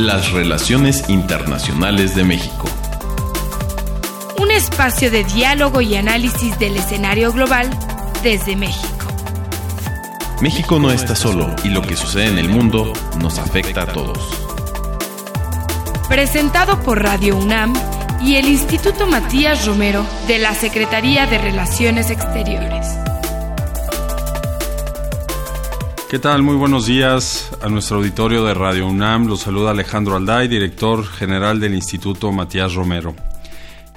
Las 0.00 0.32
relaciones 0.32 1.10
internacionales 1.10 2.14
de 2.14 2.24
México. 2.24 2.66
Un 4.40 4.50
espacio 4.50 5.10
de 5.10 5.24
diálogo 5.24 5.82
y 5.82 5.94
análisis 5.94 6.58
del 6.58 6.78
escenario 6.78 7.34
global 7.34 7.68
desde 8.22 8.56
México. 8.56 9.06
México 10.40 10.78
no 10.78 10.90
está 10.90 11.14
solo 11.14 11.54
y 11.64 11.68
lo 11.68 11.82
que 11.82 11.96
sucede 11.96 12.28
en 12.28 12.38
el 12.38 12.48
mundo 12.48 12.94
nos 13.20 13.38
afecta 13.38 13.82
a 13.82 13.86
todos. 13.88 14.18
Presentado 16.08 16.80
por 16.80 17.02
Radio 17.02 17.36
UNAM 17.36 17.74
y 18.22 18.36
el 18.36 18.46
Instituto 18.46 19.06
Matías 19.06 19.66
Romero 19.66 20.06
de 20.26 20.38
la 20.38 20.54
Secretaría 20.54 21.26
de 21.26 21.36
Relaciones 21.36 22.08
Exteriores. 22.08 22.99
¿Qué 26.10 26.18
tal? 26.18 26.42
Muy 26.42 26.56
buenos 26.56 26.86
días 26.86 27.52
a 27.62 27.68
nuestro 27.68 27.98
auditorio 27.98 28.44
de 28.44 28.52
Radio 28.52 28.88
UNAM. 28.88 29.28
Los 29.28 29.42
saluda 29.42 29.70
Alejandro 29.70 30.16
Alday, 30.16 30.48
director 30.48 31.06
general 31.06 31.60
del 31.60 31.72
Instituto 31.72 32.32
Matías 32.32 32.74
Romero. 32.74 33.14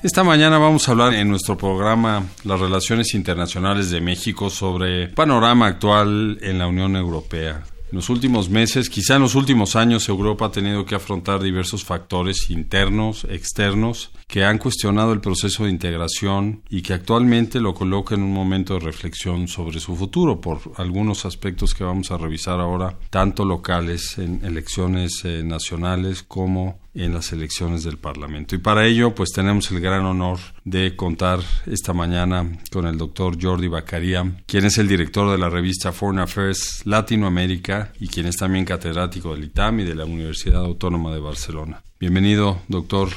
Esta 0.04 0.24
mañana 0.24 0.60
vamos 0.60 0.88
a 0.88 0.92
hablar 0.92 1.16
en 1.16 1.28
nuestro 1.28 1.58
programa 1.58 2.22
Las 2.44 2.60
Relaciones 2.60 3.16
Internacionales 3.16 3.90
de 3.90 4.00
México 4.00 4.52
sobre 4.52 5.08
panorama 5.08 5.66
actual 5.66 6.38
en 6.44 6.60
la 6.60 6.68
Unión 6.68 6.96
Europea. 6.96 7.64
En 7.94 7.98
los 7.98 8.10
últimos 8.10 8.50
meses, 8.50 8.90
quizá 8.90 9.18
en 9.18 9.22
los 9.22 9.36
últimos 9.36 9.76
años, 9.76 10.10
Europa 10.10 10.48
ha 10.48 10.52
tenido 10.52 10.84
que 10.84 10.96
afrontar 10.96 11.44
diversos 11.44 11.84
factores 11.84 12.50
internos, 12.50 13.24
externos, 13.30 14.10
que 14.28 14.44
han 14.44 14.58
cuestionado 14.58 15.14
el 15.14 15.22
proceso 15.22 15.66
de 15.66 15.70
integración 15.70 16.64
y 16.72 16.82
que 16.82 16.94
actualmente 16.94 17.60
lo 17.60 17.76
coloca 17.76 18.16
en 18.16 18.24
un 18.24 18.34
momento 18.34 18.74
de 18.74 18.80
reflexión 18.80 19.48
sobre 19.48 19.80
su 19.80 19.96
futuro 19.96 20.42
por 20.42 20.60
algunos 20.78 21.26
aspectos 21.26 21.76
que 21.76 21.84
vamos 21.84 22.10
a 22.10 22.18
revisar 22.18 22.60
ahora, 22.60 22.98
tanto 23.12 23.46
locales 23.46 24.18
en 24.18 24.44
elecciones 24.44 25.24
eh, 25.24 25.44
nacionales 25.44 26.24
como 26.24 26.80
en 26.96 27.14
las 27.14 27.32
elecciones 27.34 27.84
del 27.84 27.98
Parlamento. 27.98 28.56
Y 28.56 28.60
para 28.60 28.86
ello, 28.86 29.16
pues 29.16 29.32
tenemos 29.32 29.72
el 29.72 29.80
gran 29.80 30.06
honor 30.06 30.40
de 30.64 30.96
contar 30.96 31.40
esta 31.66 31.94
mañana 31.94 32.60
con 32.72 32.86
el 32.86 32.98
doctor 32.98 33.38
Jordi 33.42 33.68
Bacaria, 33.68 34.44
quien 34.46 34.66
es 34.66 34.78
el 34.78 34.88
director 34.88 35.32
de 35.32 35.38
la 35.38 35.50
revista 35.50 35.92
Foreign 35.92 36.20
Affairs 36.20 36.82
Latinoamérica 36.86 37.92
y 38.00 38.08
quien 38.08 38.28
es 38.28 38.36
también 38.36 38.66
catedrático 38.66 39.34
del 39.34 39.46
ITAM 39.46 39.80
y 39.80 39.84
de 39.84 39.96
la 39.96 40.06
Universidad 40.06 40.64
Autónoma 40.64 41.14
de 41.14 41.20
Barcelona. 41.20 41.84
Bienvenido, 42.00 42.62
doctor. 42.68 43.10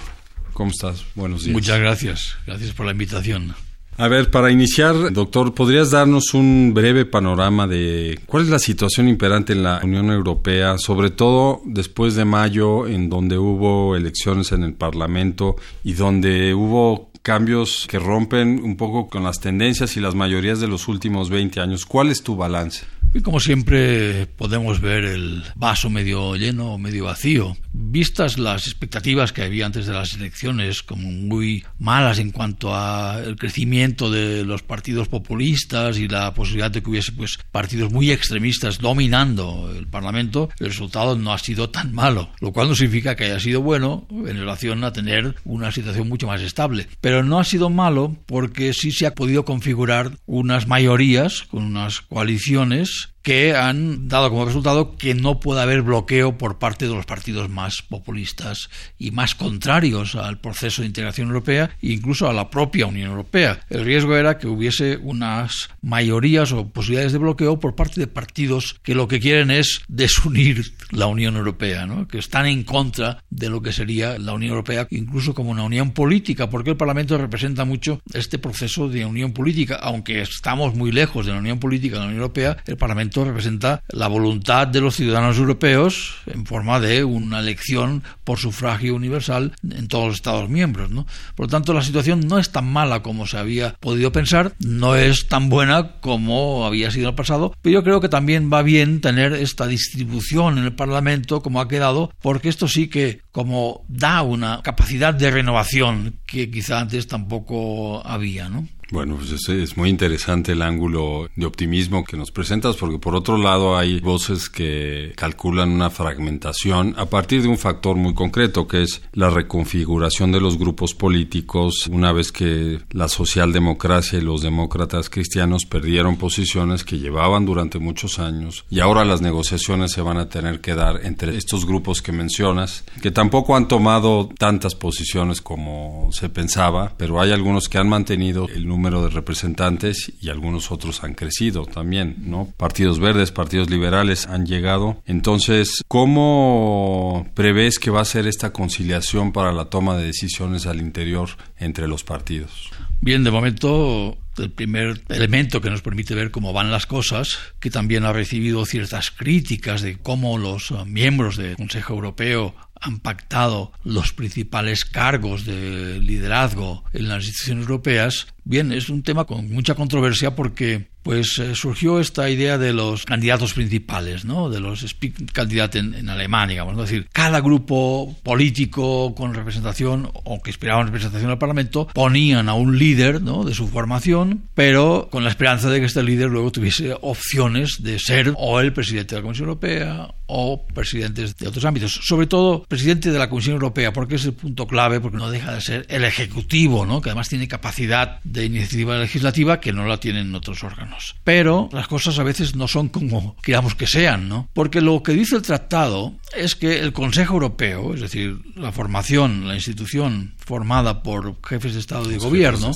¿Cómo 0.52 0.70
estás? 0.70 1.04
Buenos 1.14 1.44
días. 1.44 1.52
Muchas 1.52 1.78
gracias. 1.78 2.36
Gracias 2.46 2.72
por 2.72 2.86
la 2.86 2.92
invitación. 2.92 3.54
A 3.98 4.08
ver, 4.08 4.30
para 4.30 4.50
iniciar, 4.50 5.10
doctor, 5.10 5.54
¿podrías 5.54 5.90
darnos 5.90 6.34
un 6.34 6.72
breve 6.74 7.06
panorama 7.06 7.66
de 7.66 8.18
cuál 8.26 8.42
es 8.42 8.50
la 8.50 8.58
situación 8.58 9.08
imperante 9.08 9.54
en 9.54 9.62
la 9.62 9.80
Unión 9.82 10.10
Europea, 10.10 10.76
sobre 10.76 11.08
todo 11.10 11.62
después 11.64 12.14
de 12.14 12.26
mayo, 12.26 12.86
en 12.86 13.08
donde 13.08 13.38
hubo 13.38 13.96
elecciones 13.96 14.52
en 14.52 14.64
el 14.64 14.74
Parlamento 14.74 15.56
y 15.82 15.94
donde 15.94 16.52
hubo 16.52 17.08
cambios 17.26 17.88
que 17.88 17.98
rompen 17.98 18.62
un 18.62 18.76
poco 18.76 19.08
con 19.08 19.24
las 19.24 19.40
tendencias 19.40 19.96
y 19.96 20.00
las 20.00 20.14
mayorías 20.14 20.60
de 20.60 20.68
los 20.68 20.86
últimos 20.86 21.28
20 21.28 21.58
años? 21.58 21.84
¿Cuál 21.84 22.10
es 22.10 22.22
tu 22.22 22.36
balance? 22.36 22.86
Y 23.16 23.22
como 23.22 23.40
siempre 23.40 24.26
podemos 24.26 24.80
ver 24.82 25.04
el 25.04 25.42
vaso 25.54 25.88
medio 25.88 26.36
lleno 26.36 26.74
o 26.74 26.78
medio 26.78 27.04
vacío. 27.04 27.56
Vistas 27.72 28.38
las 28.38 28.66
expectativas 28.66 29.32
que 29.32 29.42
había 29.42 29.64
antes 29.64 29.86
de 29.86 29.94
las 29.94 30.12
elecciones 30.14 30.82
como 30.82 31.10
muy 31.10 31.64
malas 31.78 32.18
en 32.18 32.30
cuanto 32.30 32.74
al 32.74 33.36
crecimiento 33.36 34.10
de 34.10 34.44
los 34.44 34.62
partidos 34.62 35.08
populistas 35.08 35.96
y 35.98 36.08
la 36.08 36.34
posibilidad 36.34 36.70
de 36.70 36.82
que 36.82 36.90
hubiese 36.90 37.12
pues 37.12 37.38
partidos 37.50 37.90
muy 37.90 38.10
extremistas 38.10 38.78
dominando 38.78 39.72
el 39.74 39.86
Parlamento, 39.86 40.50
el 40.58 40.66
resultado 40.66 41.16
no 41.16 41.32
ha 41.32 41.38
sido 41.38 41.70
tan 41.70 41.94
malo, 41.94 42.30
lo 42.40 42.52
cual 42.52 42.68
no 42.68 42.74
significa 42.74 43.16
que 43.16 43.24
haya 43.24 43.40
sido 43.40 43.62
bueno 43.62 44.06
en 44.10 44.36
relación 44.36 44.84
a 44.84 44.92
tener 44.92 45.36
una 45.44 45.72
situación 45.72 46.08
mucho 46.08 46.26
más 46.26 46.42
estable. 46.42 46.86
Pero 47.00 47.15
no 47.22 47.38
ha 47.38 47.44
sido 47.44 47.70
malo 47.70 48.16
porque 48.26 48.72
sí 48.72 48.92
se 48.92 49.06
ha 49.06 49.14
podido 49.14 49.44
configurar 49.44 50.18
unas 50.26 50.66
mayorías 50.66 51.42
con 51.42 51.64
unas 51.64 52.00
coaliciones 52.00 53.10
que 53.26 53.56
han 53.56 54.06
dado 54.06 54.30
como 54.30 54.44
resultado 54.44 54.96
que 54.96 55.12
no 55.12 55.40
pueda 55.40 55.62
haber 55.62 55.82
bloqueo 55.82 56.38
por 56.38 56.60
parte 56.60 56.86
de 56.86 56.94
los 56.94 57.06
partidos 57.06 57.50
más 57.50 57.82
populistas 57.82 58.70
y 59.00 59.10
más 59.10 59.34
contrarios 59.34 60.14
al 60.14 60.38
proceso 60.38 60.82
de 60.82 60.86
integración 60.86 61.26
europea 61.26 61.70
e 61.82 61.88
incluso 61.88 62.28
a 62.28 62.32
la 62.32 62.50
propia 62.50 62.86
Unión 62.86 63.10
Europea. 63.10 63.58
El 63.68 63.84
riesgo 63.84 64.14
era 64.14 64.38
que 64.38 64.46
hubiese 64.46 64.98
unas 64.98 65.70
mayorías 65.82 66.52
o 66.52 66.68
posibilidades 66.68 67.14
de 67.14 67.18
bloqueo 67.18 67.58
por 67.58 67.74
parte 67.74 67.98
de 67.98 68.06
partidos 68.06 68.76
que 68.84 68.94
lo 68.94 69.08
que 69.08 69.18
quieren 69.18 69.50
es 69.50 69.82
desunir 69.88 70.74
la 70.92 71.08
Unión 71.08 71.34
Europea, 71.34 71.84
¿no? 71.84 72.06
que 72.06 72.18
están 72.18 72.46
en 72.46 72.62
contra 72.62 73.24
de 73.28 73.50
lo 73.50 73.60
que 73.60 73.72
sería 73.72 74.20
la 74.20 74.34
Unión 74.34 74.52
Europea, 74.52 74.86
incluso 74.92 75.34
como 75.34 75.50
una 75.50 75.64
unión 75.64 75.90
política, 75.90 76.48
porque 76.48 76.70
el 76.70 76.76
Parlamento 76.76 77.18
representa 77.18 77.64
mucho 77.64 78.00
este 78.14 78.38
proceso 78.38 78.88
de 78.88 79.04
unión 79.04 79.32
política, 79.32 79.80
aunque 79.82 80.20
estamos 80.20 80.76
muy 80.76 80.92
lejos 80.92 81.26
de 81.26 81.32
la 81.32 81.40
unión 81.40 81.58
política 81.58 81.96
de 81.96 82.02
la 82.02 82.06
Unión 82.06 82.22
Europea, 82.22 82.56
el 82.66 82.76
Parlamento 82.76 83.15
representa 83.24 83.82
la 83.88 84.08
voluntad 84.08 84.66
de 84.66 84.80
los 84.80 84.96
ciudadanos 84.96 85.38
europeos 85.38 86.16
en 86.26 86.46
forma 86.46 86.80
de 86.80 87.04
una 87.04 87.40
elección 87.40 88.02
por 88.24 88.38
sufragio 88.38 88.94
universal 88.94 89.52
en 89.68 89.88
todos 89.88 90.06
los 90.06 90.16
Estados 90.16 90.48
miembros. 90.48 90.90
¿no? 90.90 91.06
Por 91.34 91.46
lo 91.46 91.50
tanto, 91.50 91.72
la 91.72 91.82
situación 91.82 92.20
no 92.26 92.38
es 92.38 92.50
tan 92.50 92.70
mala 92.70 93.02
como 93.02 93.26
se 93.26 93.38
había 93.38 93.74
podido 93.80 94.12
pensar, 94.12 94.52
no 94.58 94.96
es 94.96 95.28
tan 95.28 95.48
buena 95.48 96.00
como 96.00 96.66
había 96.66 96.90
sido 96.90 97.04
en 97.04 97.10
el 97.10 97.14
pasado, 97.14 97.54
pero 97.62 97.74
yo 97.74 97.84
creo 97.84 98.00
que 98.00 98.08
también 98.08 98.50
va 98.52 98.62
bien 98.62 99.00
tener 99.00 99.32
esta 99.32 99.66
distribución 99.66 100.58
en 100.58 100.64
el 100.64 100.74
Parlamento 100.74 101.42
como 101.42 101.60
ha 101.60 101.68
quedado, 101.68 102.12
porque 102.20 102.48
esto 102.48 102.68
sí 102.68 102.88
que 102.88 103.20
como 103.32 103.84
da 103.88 104.22
una 104.22 104.62
capacidad 104.62 105.14
de 105.14 105.30
renovación 105.30 106.20
que 106.26 106.50
quizá 106.50 106.80
antes 106.80 107.06
tampoco 107.06 108.06
había, 108.06 108.48
¿no? 108.48 108.66
Bueno, 108.92 109.16
pues 109.16 109.48
es, 109.48 109.76
muy 109.76 109.90
interesante 109.90 110.52
el 110.52 110.62
ángulo 110.62 111.28
de 111.34 111.44
optimismo 111.44 112.04
que 112.04 112.16
nos 112.16 112.30
presentas, 112.30 112.76
porque 112.76 112.98
por 112.98 113.16
otro 113.16 113.36
lado 113.36 113.76
hay 113.76 113.98
voces 113.98 114.48
que 114.48 115.12
calculan 115.16 115.70
una 115.70 115.90
fragmentación 115.90 116.94
a 116.96 117.06
partir 117.06 117.42
de 117.42 117.48
un 117.48 117.58
factor 117.58 117.96
muy 117.96 118.14
concreto, 118.14 118.68
que 118.68 118.84
es 118.84 119.02
la 119.12 119.28
reconfiguración 119.28 120.30
de 120.30 120.40
los 120.40 120.56
grupos 120.56 120.94
políticos 120.94 121.88
una 121.88 122.12
vez 122.12 122.30
que 122.30 122.78
la 122.92 123.08
socialdemocracia 123.08 124.20
y 124.20 124.22
los 124.22 124.42
demócratas 124.42 125.10
cristianos 125.10 125.66
perdieron 125.66 126.16
posiciones 126.16 126.84
que 126.84 126.98
llevaban 126.98 127.44
durante 127.44 127.80
muchos 127.80 128.20
años 128.20 128.66
y 128.70 128.78
ahora 128.78 129.04
las 129.04 129.20
negociaciones 129.20 129.90
se 129.92 130.00
van 130.00 130.18
a 130.18 130.28
tener 130.28 130.60
que 130.60 130.76
dar 130.76 131.00
entre 131.04 131.36
estos 131.36 131.66
grupos 131.66 132.02
que 132.02 132.12
mencionas, 132.12 132.84
que 133.02 133.10
tampoco 133.10 133.56
han 133.56 133.66
tomado 133.66 134.28
tantas 134.38 134.76
posiciones 134.76 135.40
como 135.40 136.08
se 136.12 136.28
pensaba, 136.28 136.94
pero 136.96 137.20
hay 137.20 137.32
algunos 137.32 137.68
que 137.68 137.78
han 137.78 137.88
mantenido 137.88 138.48
el 138.48 138.66
número 138.66 138.75
número 138.76 139.02
de 139.02 139.08
representantes 139.08 140.12
y 140.20 140.28
algunos 140.28 140.70
otros 140.70 141.02
han 141.02 141.14
crecido 141.14 141.64
también, 141.64 142.16
¿no? 142.18 142.52
Partidos 142.58 142.98
verdes, 143.00 143.32
partidos 143.32 143.70
liberales 143.70 144.26
han 144.26 144.44
llegado. 144.44 145.02
Entonces, 145.06 145.82
¿cómo 145.88 147.26
prevés 147.32 147.78
que 147.78 147.90
va 147.90 148.02
a 148.02 148.04
ser 148.04 148.26
esta 148.26 148.52
conciliación 148.52 149.32
para 149.32 149.52
la 149.52 149.70
toma 149.70 149.96
de 149.96 150.06
decisiones 150.06 150.66
al 150.66 150.80
interior 150.80 151.30
entre 151.56 151.88
los 151.88 152.04
partidos? 152.04 152.70
Bien, 153.00 153.24
de 153.24 153.30
momento 153.30 154.18
el 154.36 154.50
primer 154.50 155.00
elemento 155.08 155.62
que 155.62 155.70
nos 155.70 155.80
permite 155.80 156.14
ver 156.14 156.30
cómo 156.30 156.52
van 156.52 156.70
las 156.70 156.84
cosas, 156.84 157.38
que 157.58 157.70
también 157.70 158.04
ha 158.04 158.12
recibido 158.12 158.66
ciertas 158.66 159.10
críticas 159.10 159.80
de 159.80 159.96
cómo 159.96 160.36
los 160.36 160.74
miembros 160.86 161.38
del 161.38 161.56
Consejo 161.56 161.94
Europeo 161.94 162.54
han 162.80 163.00
pactado 163.00 163.72
los 163.84 164.12
principales 164.12 164.84
cargos 164.84 165.44
de 165.44 165.98
liderazgo 166.00 166.84
en 166.92 167.08
las 167.08 167.24
instituciones 167.24 167.62
europeas, 167.62 168.26
bien, 168.44 168.72
es 168.72 168.88
un 168.88 169.02
tema 169.02 169.24
con 169.24 169.50
mucha 169.50 169.74
controversia 169.74 170.34
porque 170.34 170.88
pues 171.06 171.38
eh, 171.38 171.54
surgió 171.54 172.00
esta 172.00 172.28
idea 172.28 172.58
de 172.58 172.72
los 172.72 173.04
candidatos 173.04 173.54
principales, 173.54 174.24
¿no? 174.24 174.50
De 174.50 174.58
los 174.58 174.84
candidatos 175.32 175.80
en, 175.80 175.94
en, 175.94 176.08
Alemania, 176.08 176.54
digamos, 176.54 176.72
es 176.74 176.90
decir, 176.90 177.08
cada 177.12 177.40
grupo 177.40 178.16
político 178.24 179.14
con 179.14 179.32
representación 179.32 180.10
o 180.12 180.42
que 180.42 180.50
esperaban 180.50 180.86
representación 180.86 181.30
al 181.30 181.38
Parlamento 181.38 181.86
ponían 181.94 182.48
a 182.48 182.54
un 182.54 182.76
líder, 182.76 183.22
¿no? 183.22 183.44
De 183.44 183.54
su 183.54 183.68
formación, 183.68 184.48
pero 184.54 185.06
con 185.08 185.22
la 185.22 185.30
esperanza 185.30 185.70
de 185.70 185.78
que 185.78 185.86
este 185.86 186.02
líder 186.02 186.28
luego 186.28 186.50
tuviese 186.50 186.96
opciones 187.00 187.76
de 187.84 188.00
ser 188.00 188.34
o 188.36 188.58
el 188.58 188.72
presidente 188.72 189.14
de 189.14 189.20
la 189.20 189.22
Comisión 189.22 189.46
Europea 189.46 190.08
o 190.26 190.66
presidentes 190.66 191.36
de 191.36 191.46
otros 191.46 191.64
ámbitos, 191.64 192.00
sobre 192.02 192.26
todo 192.26 192.64
presidente 192.64 193.12
de 193.12 193.18
la 193.20 193.28
Comisión 193.28 193.54
Europea, 193.54 193.92
porque 193.92 194.16
es 194.16 194.24
el 194.24 194.32
punto 194.32 194.66
clave, 194.66 195.00
porque 195.00 195.18
no 195.18 195.30
deja 195.30 195.54
de 195.54 195.60
ser 195.60 195.86
el 195.88 196.02
ejecutivo, 196.02 196.84
¿no? 196.84 197.00
Que 197.00 197.10
además 197.10 197.28
tiene 197.28 197.46
capacidad 197.46 198.18
de 198.24 198.44
iniciativa 198.44 198.98
legislativa 198.98 199.60
que 199.60 199.72
no 199.72 199.86
la 199.86 199.98
tienen 199.98 200.34
otros 200.34 200.64
órganos. 200.64 200.95
Pero 201.24 201.68
las 201.72 201.88
cosas 201.88 202.18
a 202.18 202.22
veces 202.22 202.54
no 202.54 202.68
son 202.68 202.88
como 202.88 203.36
queramos 203.42 203.74
que 203.74 203.86
sean, 203.86 204.28
¿no? 204.28 204.48
Porque 204.52 204.80
lo 204.80 205.02
que 205.02 205.12
dice 205.12 205.36
el 205.36 205.42
tratado 205.42 206.14
es 206.36 206.54
que 206.54 206.80
el 206.80 206.92
Consejo 206.92 207.34
Europeo, 207.34 207.94
es 207.94 208.00
decir, 208.00 208.38
la 208.54 208.72
formación, 208.72 209.48
la 209.48 209.54
institución 209.54 210.34
formada 210.38 211.02
por 211.02 211.36
jefes 211.46 211.74
de 211.74 211.80
Estado 211.80 212.06
y 212.06 212.14
de 212.14 212.18
Gobierno 212.18 212.72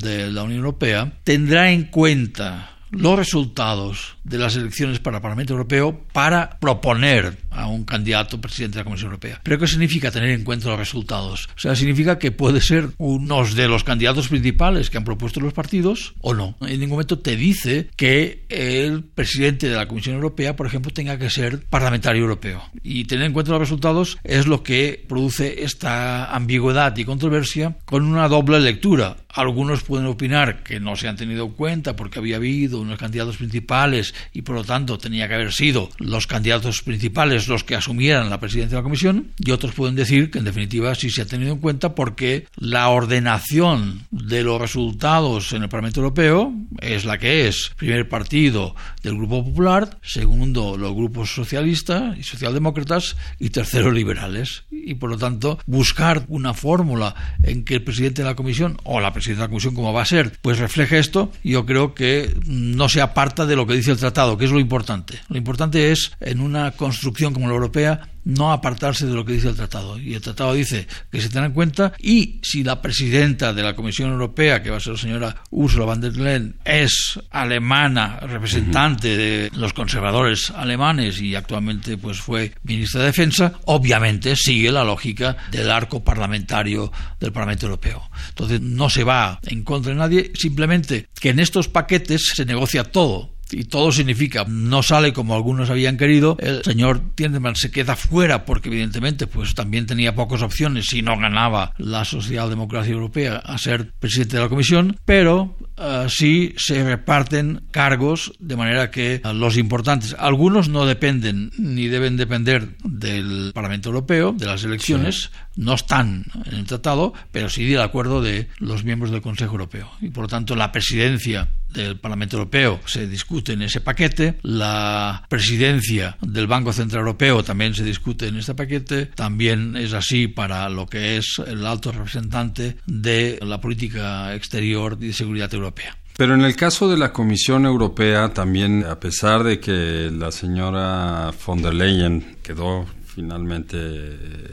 de 0.00 0.30
la 0.30 0.42
Unión 0.42 0.60
Europea, 0.60 1.12
tendrá 1.24 1.70
en 1.70 1.84
cuenta 1.84 2.76
los 2.92 3.16
resultados 3.16 4.16
de 4.22 4.38
las 4.38 4.54
elecciones 4.54 5.00
para 5.00 5.16
el 5.16 5.22
Parlamento 5.22 5.54
Europeo 5.54 6.04
para 6.12 6.58
proponer 6.60 7.38
a 7.52 7.66
un 7.66 7.84
candidato 7.84 8.40
presidente 8.40 8.76
de 8.76 8.80
la 8.80 8.84
Comisión 8.84 9.10
Europea. 9.10 9.40
Pero 9.42 9.58
¿qué 9.58 9.66
significa 9.66 10.10
tener 10.10 10.30
en 10.30 10.44
cuenta 10.44 10.68
los 10.68 10.78
resultados? 10.78 11.48
O 11.56 11.60
sea, 11.60 11.76
significa 11.76 12.18
que 12.18 12.32
puede 12.32 12.60
ser 12.60 12.90
unos 12.98 13.54
de 13.54 13.68
los 13.68 13.84
candidatos 13.84 14.28
principales 14.28 14.90
que 14.90 14.98
han 14.98 15.04
propuesto 15.04 15.40
los 15.40 15.52
partidos 15.52 16.14
o 16.20 16.34
no. 16.34 16.56
En 16.60 16.80
ningún 16.80 16.96
momento 16.96 17.18
te 17.18 17.36
dice 17.36 17.88
que 17.96 18.44
el 18.48 19.04
presidente 19.04 19.68
de 19.68 19.76
la 19.76 19.88
Comisión 19.88 20.16
Europea, 20.16 20.56
por 20.56 20.66
ejemplo, 20.66 20.92
tenga 20.92 21.18
que 21.18 21.30
ser 21.30 21.64
parlamentario 21.66 22.22
europeo. 22.22 22.62
Y 22.82 23.04
tener 23.04 23.26
en 23.26 23.32
cuenta 23.32 23.52
los 23.52 23.60
resultados 23.60 24.18
es 24.24 24.46
lo 24.46 24.62
que 24.62 25.04
produce 25.08 25.64
esta 25.64 26.34
ambigüedad 26.34 26.96
y 26.96 27.04
controversia 27.04 27.76
con 27.84 28.04
una 28.04 28.28
doble 28.28 28.60
lectura. 28.60 29.16
Algunos 29.28 29.82
pueden 29.82 30.06
opinar 30.06 30.62
que 30.62 30.78
no 30.78 30.94
se 30.96 31.08
han 31.08 31.16
tenido 31.16 31.46
en 31.46 31.52
cuenta 31.52 31.96
porque 31.96 32.18
había 32.18 32.36
habido 32.36 32.80
unos 32.80 32.98
candidatos 32.98 33.38
principales 33.38 34.14
y 34.32 34.42
por 34.42 34.56
lo 34.56 34.64
tanto 34.64 34.98
tenía 34.98 35.26
que 35.28 35.34
haber 35.34 35.52
sido 35.52 35.88
los 35.98 36.26
candidatos 36.26 36.82
principales 36.82 37.41
los 37.48 37.64
que 37.64 37.74
asumieran 37.74 38.30
la 38.30 38.40
presidencia 38.40 38.76
de 38.76 38.80
la 38.80 38.84
Comisión 38.84 39.32
y 39.38 39.50
otros 39.50 39.72
pueden 39.74 39.94
decir 39.94 40.30
que 40.30 40.38
en 40.38 40.44
definitiva 40.44 40.94
sí 40.94 41.10
se 41.10 41.22
ha 41.22 41.26
tenido 41.26 41.52
en 41.52 41.58
cuenta 41.58 41.94
porque 41.94 42.46
la 42.56 42.88
ordenación 42.88 44.06
de 44.10 44.42
los 44.42 44.60
resultados 44.60 45.52
en 45.52 45.62
el 45.62 45.68
Parlamento 45.68 46.00
Europeo 46.00 46.52
es 46.80 47.04
la 47.04 47.18
que 47.18 47.48
es. 47.48 47.72
Primer 47.76 48.08
partido 48.08 48.74
del 49.02 49.16
Grupo 49.16 49.44
Popular, 49.44 49.98
segundo 50.02 50.76
los 50.76 50.94
grupos 50.94 51.34
socialistas 51.34 52.18
y 52.18 52.22
socialdemócratas 52.22 53.16
y 53.38 53.50
tercero 53.50 53.90
liberales. 53.90 54.64
Y 54.70 54.94
por 54.94 55.10
lo 55.10 55.18
tanto 55.18 55.58
buscar 55.66 56.24
una 56.28 56.54
fórmula 56.54 57.14
en 57.42 57.64
que 57.64 57.74
el 57.74 57.84
presidente 57.84 58.22
de 58.22 58.28
la 58.28 58.34
Comisión 58.34 58.76
o 58.84 59.00
la 59.00 59.12
presidenta 59.12 59.42
de 59.42 59.46
la 59.46 59.50
Comisión 59.50 59.74
como 59.74 59.92
va 59.92 60.02
a 60.02 60.06
ser, 60.06 60.38
pues 60.42 60.58
refleje 60.58 60.98
esto, 60.98 61.32
yo 61.44 61.66
creo 61.66 61.94
que 61.94 62.34
no 62.46 62.88
se 62.88 63.00
aparta 63.00 63.46
de 63.46 63.56
lo 63.56 63.66
que 63.66 63.74
dice 63.74 63.92
el 63.92 63.98
tratado, 63.98 64.36
que 64.36 64.44
es 64.44 64.50
lo 64.50 64.60
importante. 64.60 65.20
Lo 65.28 65.36
importante 65.36 65.92
es 65.92 66.12
en 66.20 66.40
una 66.40 66.72
construcción 66.72 67.31
como 67.32 67.48
la 67.48 67.54
europea 67.54 68.12
no 68.24 68.52
apartarse 68.52 69.06
de 69.06 69.14
lo 69.14 69.24
que 69.24 69.32
dice 69.32 69.48
el 69.48 69.56
tratado. 69.56 69.98
Y 69.98 70.14
el 70.14 70.20
tratado 70.20 70.54
dice 70.54 70.86
que 71.10 71.20
se 71.20 71.28
tenga 71.28 71.46
en 71.46 71.52
cuenta 71.52 71.92
y 71.98 72.40
si 72.42 72.62
la 72.62 72.80
presidenta 72.80 73.52
de 73.52 73.62
la 73.62 73.74
Comisión 73.74 74.10
Europea, 74.10 74.62
que 74.62 74.70
va 74.70 74.76
a 74.76 74.80
ser 74.80 74.92
la 74.94 74.98
señora 74.98 75.36
Ursula 75.50 75.84
von 75.84 76.00
der 76.00 76.16
Leyen, 76.16 76.56
es 76.64 77.18
alemana, 77.30 78.20
representante 78.20 79.16
de 79.16 79.50
los 79.54 79.72
conservadores 79.72 80.50
alemanes 80.50 81.20
y 81.20 81.34
actualmente 81.34 81.98
pues 81.98 82.20
fue 82.20 82.52
ministra 82.62 83.00
de 83.00 83.06
Defensa, 83.06 83.54
obviamente 83.64 84.36
sigue 84.36 84.70
la 84.70 84.84
lógica 84.84 85.36
del 85.50 85.70
arco 85.70 86.04
parlamentario 86.04 86.92
del 87.18 87.32
Parlamento 87.32 87.66
Europeo. 87.66 88.08
Entonces 88.28 88.60
no 88.60 88.88
se 88.88 89.04
va 89.04 89.40
en 89.44 89.64
contra 89.64 89.92
de 89.92 89.98
nadie, 89.98 90.32
simplemente 90.34 91.08
que 91.20 91.30
en 91.30 91.40
estos 91.40 91.68
paquetes 91.68 92.32
se 92.34 92.44
negocia 92.44 92.84
todo 92.84 93.31
y 93.52 93.64
todo 93.64 93.92
significa 93.92 94.44
no 94.48 94.82
sale 94.82 95.12
como 95.12 95.34
algunos 95.34 95.70
habían 95.70 95.96
querido, 95.96 96.36
el 96.40 96.62
señor 96.64 97.02
Tiendemann 97.14 97.56
se 97.56 97.70
queda 97.70 97.96
fuera 97.96 98.44
porque 98.44 98.68
evidentemente 98.68 99.26
pues 99.26 99.54
también 99.54 99.86
tenía 99.86 100.14
pocas 100.14 100.42
opciones 100.42 100.92
y 100.92 101.02
no 101.02 101.18
ganaba 101.18 101.74
la 101.78 102.04
socialdemocracia 102.04 102.92
europea 102.92 103.36
a 103.36 103.58
ser 103.58 103.92
presidente 103.92 104.36
de 104.36 104.42
la 104.42 104.48
comisión, 104.48 104.96
pero 105.04 105.56
uh, 105.76 106.08
sí 106.08 106.54
se 106.56 106.82
reparten 106.84 107.62
cargos 107.70 108.32
de 108.38 108.56
manera 108.56 108.90
que 108.90 109.20
uh, 109.24 109.32
los 109.32 109.56
importantes, 109.56 110.16
algunos 110.18 110.68
no 110.68 110.86
dependen 110.86 111.50
ni 111.58 111.88
deben 111.88 112.16
depender 112.16 112.76
del 112.84 113.52
Parlamento 113.54 113.88
Europeo, 113.88 114.32
de 114.32 114.46
las 114.46 114.64
elecciones, 114.64 115.30
sí. 115.32 115.60
no 115.62 115.74
están 115.74 116.24
en 116.46 116.54
el 116.54 116.66
tratado, 116.66 117.12
pero 117.30 117.48
sí 117.48 117.64
del 117.64 117.80
acuerdo 117.80 118.22
de 118.22 118.48
los 118.58 118.84
miembros 118.84 119.10
del 119.10 119.22
Consejo 119.22 119.52
Europeo. 119.52 119.90
Y 120.00 120.10
por 120.10 120.24
lo 120.24 120.28
tanto 120.28 120.56
la 120.56 120.72
presidencia 120.72 121.48
del 121.72 121.98
Parlamento 121.98 122.36
Europeo 122.36 122.80
se 122.86 123.06
discute 123.06 123.52
en 123.52 123.62
ese 123.62 123.80
paquete, 123.80 124.38
la 124.42 125.24
presidencia 125.28 126.16
del 126.20 126.46
Banco 126.46 126.72
Central 126.72 127.00
Europeo 127.00 127.42
también 127.42 127.74
se 127.74 127.84
discute 127.84 128.28
en 128.28 128.36
este 128.36 128.54
paquete, 128.54 129.06
también 129.06 129.76
es 129.76 129.92
así 129.92 130.28
para 130.28 130.68
lo 130.68 130.86
que 130.86 131.16
es 131.16 131.40
el 131.46 131.66
alto 131.66 131.92
representante 131.92 132.76
de 132.86 133.38
la 133.42 133.60
política 133.60 134.34
exterior 134.34 134.98
y 135.00 135.08
de 135.08 135.12
seguridad 135.12 135.52
europea. 135.52 135.96
Pero 136.16 136.34
en 136.34 136.42
el 136.42 136.54
caso 136.56 136.90
de 136.90 136.98
la 136.98 137.12
Comisión 137.12 137.64
Europea, 137.64 138.34
también, 138.34 138.84
a 138.84 139.00
pesar 139.00 139.44
de 139.44 139.60
que 139.60 140.10
la 140.12 140.30
señora 140.30 141.32
von 141.46 141.62
der 141.62 141.72
Leyen 141.72 142.36
quedó 142.42 142.86
finalmente 143.14 143.76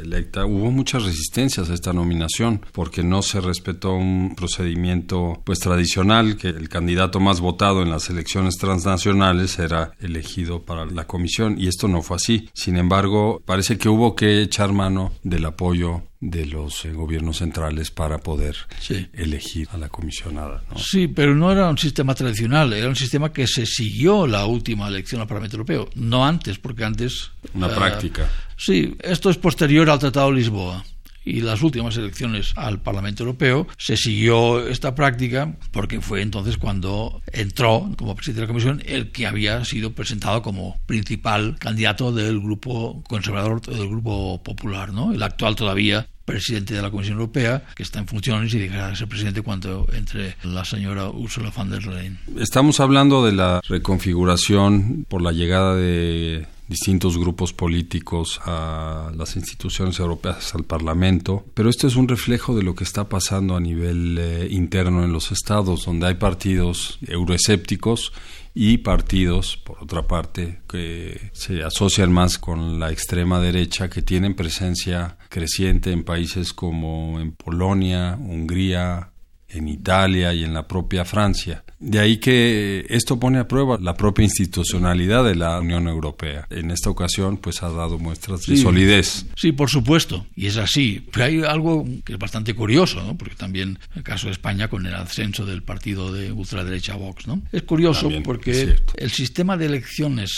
electa, 0.01 0.45
hubo 0.45 0.71
muchas 0.71 1.03
resistencias 1.03 1.69
a 1.69 1.73
esta 1.73 1.93
nominación 1.93 2.61
porque 2.71 3.03
no 3.03 3.21
se 3.21 3.41
respetó 3.41 3.93
un 3.93 4.35
procedimiento 4.35 5.41
pues 5.45 5.59
tradicional 5.59 6.37
que 6.37 6.49
el 6.49 6.69
candidato 6.69 7.19
más 7.19 7.39
votado 7.39 7.81
en 7.81 7.89
las 7.89 8.09
elecciones 8.09 8.57
transnacionales 8.57 9.59
era 9.59 9.91
elegido 9.99 10.63
para 10.63 10.85
la 10.85 11.07
comisión 11.07 11.55
y 11.59 11.67
esto 11.67 11.87
no 11.87 12.01
fue 12.01 12.17
así. 12.17 12.49
Sin 12.53 12.77
embargo, 12.77 13.41
parece 13.45 13.77
que 13.77 13.89
hubo 13.89 14.15
que 14.15 14.41
echar 14.41 14.73
mano 14.73 15.11
del 15.23 15.45
apoyo 15.45 16.03
de 16.21 16.45
los 16.45 16.83
eh, 16.85 16.91
gobiernos 16.91 17.37
centrales 17.37 17.91
para 17.91 18.17
poder 18.17 18.55
sí. 18.79 19.07
elegir 19.13 19.69
a 19.71 19.77
la 19.77 19.89
comisionada. 19.89 20.63
¿no? 20.69 20.77
Sí, 20.77 21.07
pero 21.07 21.33
no 21.33 21.51
era 21.51 21.69
un 21.69 21.77
sistema 21.77 22.13
tradicional, 22.13 22.73
era 22.73 22.89
un 22.89 22.95
sistema 22.95 23.31
que 23.31 23.47
se 23.47 23.65
siguió 23.65 24.27
la 24.27 24.45
última 24.45 24.87
elección 24.87 25.21
al 25.21 25.27
Parlamento 25.27 25.55
Europeo, 25.55 25.89
no 25.95 26.25
antes, 26.25 26.59
porque 26.59 26.83
antes... 26.83 27.31
Una 27.53 27.67
uh, 27.67 27.75
práctica. 27.75 28.29
Sí, 28.57 28.95
esto 29.01 29.29
es 29.29 29.37
posterior 29.37 29.89
al 29.89 29.99
Tratado 29.99 30.29
de 30.29 30.35
Lisboa 30.35 30.83
y 31.25 31.41
las 31.41 31.61
últimas 31.61 31.95
elecciones 31.97 32.53
al 32.55 32.81
Parlamento 32.81 33.23
Europeo 33.23 33.67
se 33.77 33.97
siguió 33.97 34.67
esta 34.67 34.95
práctica 34.95 35.55
porque 35.71 36.01
fue 36.01 36.21
entonces 36.21 36.57
cuando 36.57 37.21
entró 37.31 37.89
como 37.97 38.15
presidente 38.15 38.41
de 38.41 38.47
la 38.47 38.53
Comisión 38.53 38.83
el 38.85 39.11
que 39.11 39.27
había 39.27 39.63
sido 39.65 39.93
presentado 39.93 40.41
como 40.41 40.79
principal 40.85 41.57
candidato 41.59 42.11
del 42.11 42.39
grupo 42.39 43.03
conservador 43.07 43.61
del 43.61 43.87
grupo 43.87 44.41
popular, 44.43 44.93
¿no? 44.93 45.13
El 45.13 45.23
actual 45.23 45.55
todavía 45.55 46.07
presidente 46.25 46.75
de 46.75 46.81
la 46.83 46.91
Comisión 46.91 47.17
Europea, 47.17 47.63
que 47.75 47.81
está 47.81 47.97
en 47.97 48.07
funciones 48.07 48.53
y 48.53 48.59
dejará 48.59 48.89
de 48.89 48.95
ser 48.95 49.07
presidente 49.07 49.41
cuando 49.41 49.87
entre 49.93 50.35
la 50.43 50.63
señora 50.63 51.09
Ursula 51.09 51.49
von 51.49 51.71
der 51.71 51.87
Leyen. 51.87 52.19
Estamos 52.37 52.79
hablando 52.79 53.25
de 53.25 53.31
la 53.31 53.61
reconfiguración 53.67 55.05
por 55.09 55.23
la 55.23 55.31
llegada 55.31 55.75
de 55.75 56.45
distintos 56.69 57.17
grupos 57.17 57.51
políticos 57.51 58.39
a 58.45 59.11
las 59.15 59.35
instituciones 59.35 59.99
europeas, 59.99 60.53
al 60.53 60.63
Parlamento, 60.63 61.43
pero 61.55 61.67
esto 61.69 61.87
es 61.87 61.95
un 61.95 62.07
reflejo 62.07 62.55
de 62.55 62.61
lo 62.61 62.75
que 62.75 62.83
está 62.83 63.09
pasando 63.09 63.55
a 63.55 63.59
nivel 63.59 64.17
eh, 64.19 64.47
interno 64.51 65.03
en 65.03 65.11
los 65.11 65.31
estados, 65.31 65.85
donde 65.85 66.05
hay 66.05 66.13
partidos 66.13 66.99
euroescépticos 67.01 68.13
y 68.53 68.79
partidos, 68.79 69.57
por 69.57 69.81
otra 69.81 70.07
parte, 70.07 70.61
que 70.69 71.31
se 71.33 71.63
asocian 71.63 72.11
más 72.11 72.37
con 72.37 72.79
la 72.79 72.91
extrema 72.91 73.39
derecha, 73.39 73.89
que 73.89 74.03
tienen 74.03 74.35
presencia 74.35 75.17
creciente 75.29 75.91
en 75.91 76.03
países 76.03 76.53
como 76.53 77.19
en 77.19 77.31
Polonia, 77.31 78.15
Hungría, 78.19 79.11
en 79.47 79.67
Italia 79.67 80.33
y 80.33 80.43
en 80.43 80.53
la 80.53 80.67
propia 80.67 81.03
Francia. 81.03 81.63
De 81.79 81.99
ahí 81.99 82.17
que 82.17 82.85
esto 82.89 83.19
pone 83.19 83.39
a 83.39 83.47
prueba 83.47 83.77
la 83.81 83.95
propia 83.95 84.25
institucionalidad 84.25 85.23
de 85.23 85.35
la 85.35 85.59
Unión 85.59 85.87
Europea. 85.87 86.45
En 86.49 86.71
esta 86.71 86.89
ocasión, 86.89 87.37
pues 87.37 87.63
ha 87.63 87.69
dado 87.69 87.97
muestras 87.97 88.45
de 88.45 88.57
sí, 88.57 88.61
solidez. 88.61 89.25
Sí, 89.35 89.53
por 89.53 89.69
supuesto, 89.69 90.25
y 90.35 90.47
es 90.47 90.57
así. 90.57 91.07
Pero 91.11 91.25
hay 91.25 91.41
algo 91.43 91.85
que 92.03 92.13
es 92.13 92.19
bastante 92.19 92.53
curioso, 92.53 93.01
¿no? 93.01 93.17
porque 93.17 93.35
también 93.35 93.79
el 93.95 94.03
caso 94.03 94.27
de 94.27 94.33
España 94.33 94.67
con 94.67 94.85
el 94.85 94.93
ascenso 94.93 95.45
del 95.45 95.63
partido 95.63 96.11
de 96.11 96.33
ultraderecha 96.33 96.95
Vox, 96.95 97.27
¿no? 97.27 97.41
Es 97.51 97.63
curioso 97.63 98.01
También, 98.01 98.23
porque 98.23 98.61
es 98.61 98.81
el 98.97 99.11
sistema 99.11 99.55
de 99.55 99.67
elecciones 99.67 100.31